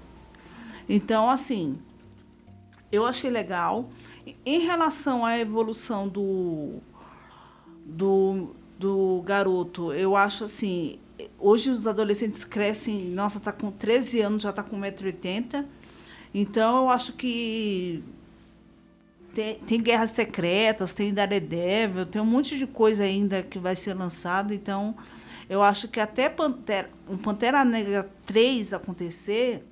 Então 0.88 1.28
assim, 1.28 1.78
eu 2.90 3.06
achei 3.06 3.30
legal. 3.30 3.90
Em 4.44 4.60
relação 4.60 5.24
à 5.24 5.38
evolução 5.38 6.08
do 6.08 6.80
do, 7.84 8.54
do 8.78 9.22
garoto, 9.26 9.92
eu 9.92 10.16
acho 10.16 10.44
assim, 10.44 10.98
hoje 11.38 11.70
os 11.70 11.86
adolescentes 11.86 12.44
crescem, 12.44 13.08
nossa, 13.10 13.40
tá 13.40 13.52
com 13.52 13.70
13 13.70 14.20
anos, 14.20 14.42
já 14.42 14.52
tá 14.52 14.62
com 14.62 14.80
1,80m. 14.80 15.66
Então 16.32 16.84
eu 16.84 16.90
acho 16.90 17.14
que 17.14 18.02
tem, 19.34 19.56
tem 19.56 19.82
Guerras 19.82 20.10
Secretas, 20.10 20.92
tem 20.92 21.12
Daredevil, 21.12 22.06
tem 22.06 22.22
um 22.22 22.26
monte 22.26 22.56
de 22.56 22.66
coisa 22.66 23.02
ainda 23.02 23.42
que 23.42 23.58
vai 23.58 23.74
ser 23.74 23.94
lançado. 23.94 24.54
Então 24.54 24.96
eu 25.48 25.62
acho 25.62 25.88
que 25.88 25.98
até 25.98 26.28
Pantera, 26.28 26.90
um 27.08 27.16
Pantera 27.16 27.64
Negra 27.64 28.08
3 28.26 28.72
acontecer, 28.72 29.64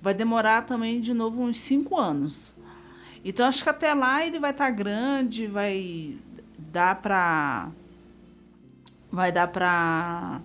vai 0.00 0.14
demorar 0.14 0.62
também 0.62 1.00
de 1.00 1.12
novo 1.12 1.42
uns 1.42 1.58
5 1.58 1.98
anos. 1.98 2.54
Então 3.24 3.46
acho 3.46 3.62
que 3.62 3.68
até 3.68 3.94
lá 3.94 4.24
ele 4.26 4.38
vai 4.38 4.50
estar 4.50 4.66
tá 4.66 4.70
grande, 4.70 5.46
vai 5.46 6.16
dar 6.70 7.00
pra. 7.00 7.70
Vai 9.10 9.32
dar 9.32 9.48
pra. 9.48 10.40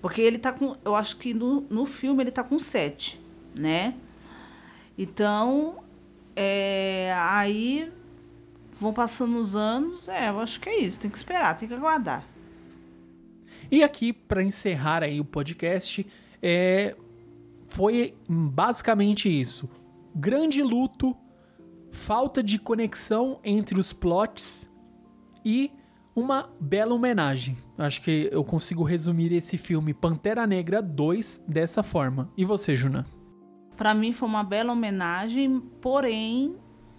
Porque 0.00 0.20
ele 0.20 0.38
tá 0.38 0.52
com. 0.52 0.76
Eu 0.84 0.94
acho 0.94 1.16
que 1.16 1.32
no, 1.32 1.62
no 1.62 1.86
filme 1.86 2.22
ele 2.22 2.30
tá 2.30 2.42
com 2.42 2.58
7, 2.58 3.20
né? 3.58 3.94
Então. 4.98 5.82
É, 6.36 7.14
aí. 7.18 7.92
Vão 8.72 8.92
passando 8.92 9.38
os 9.38 9.54
anos. 9.54 10.08
É, 10.08 10.28
eu 10.30 10.40
acho 10.40 10.58
que 10.60 10.68
é 10.68 10.80
isso. 10.80 10.98
Tem 10.98 11.10
que 11.10 11.16
esperar, 11.16 11.56
tem 11.56 11.68
que 11.68 11.74
aguardar. 11.74 12.24
E 13.70 13.82
aqui, 13.82 14.12
para 14.12 14.42
encerrar 14.42 15.02
aí 15.02 15.20
o 15.20 15.24
podcast, 15.24 16.06
é, 16.42 16.96
foi 17.68 18.14
basicamente 18.28 19.28
isso. 19.28 19.68
Grande 20.14 20.62
luto, 20.62 21.16
falta 21.90 22.42
de 22.42 22.58
conexão 22.58 23.40
entre 23.42 23.78
os 23.78 23.92
plots 23.92 24.68
e 25.44 25.70
uma 26.14 26.48
bela 26.60 26.94
homenagem. 26.94 27.56
Acho 27.76 28.00
que 28.02 28.28
eu 28.30 28.44
consigo 28.44 28.84
resumir 28.84 29.32
esse 29.32 29.58
filme 29.58 29.92
Pantera 29.92 30.46
Negra 30.46 30.80
2 30.80 31.44
dessa 31.46 31.82
forma. 31.82 32.30
E 32.36 32.44
você, 32.44 32.76
Juna? 32.76 33.04
Para 33.76 33.92
mim 33.92 34.12
foi 34.12 34.28
uma 34.28 34.44
bela 34.44 34.72
homenagem, 34.72 35.60
porém 35.80 36.54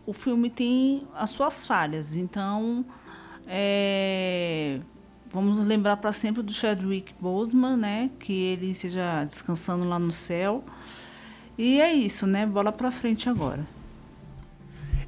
o 0.06 0.12
filme 0.12 0.50
tem 0.50 1.08
as 1.14 1.30
suas 1.30 1.66
falhas. 1.66 2.16
Então, 2.16 2.86
é... 3.48 4.82
vamos 5.32 5.58
lembrar 5.60 5.98
para 5.98 6.12
sempre 6.12 6.43
do 6.43 6.52
Chadwick 6.52 7.14
Boseman, 7.20 7.78
né? 7.78 8.12
Que 8.20 8.34
ele 8.34 8.72
esteja 8.72 9.24
descansando 9.24 9.88
lá 9.88 9.98
no 9.98 10.12
céu. 10.12 10.64
E 11.58 11.80
é 11.80 11.93
isso, 11.93 12.28
né? 12.28 12.46
Bola 12.46 12.74
para 12.74 12.91
frente 12.91 13.30
agora. 13.30 13.66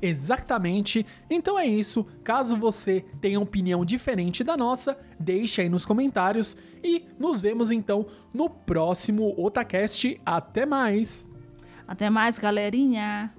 Exatamente. 0.02 1.06
Então 1.30 1.58
é 1.58 1.66
isso. 1.66 2.06
Caso 2.24 2.56
você 2.56 3.06
tenha 3.22 3.40
opinião 3.40 3.86
diferente 3.86 4.44
da 4.44 4.58
nossa, 4.58 4.98
deixe 5.20 5.62
aí 5.62 5.70
nos 5.70 5.86
comentários 5.86 6.58
e 6.84 7.06
nos 7.20 7.42
vemos 7.42 7.72
então 7.72 8.08
no 8.34 8.50
próximo 8.50 9.34
Otacast. 9.38 10.20
Até 10.26 10.66
mais. 10.66 11.32
Até 11.88 12.10
mais, 12.10 12.38
galerinha. 12.38 13.34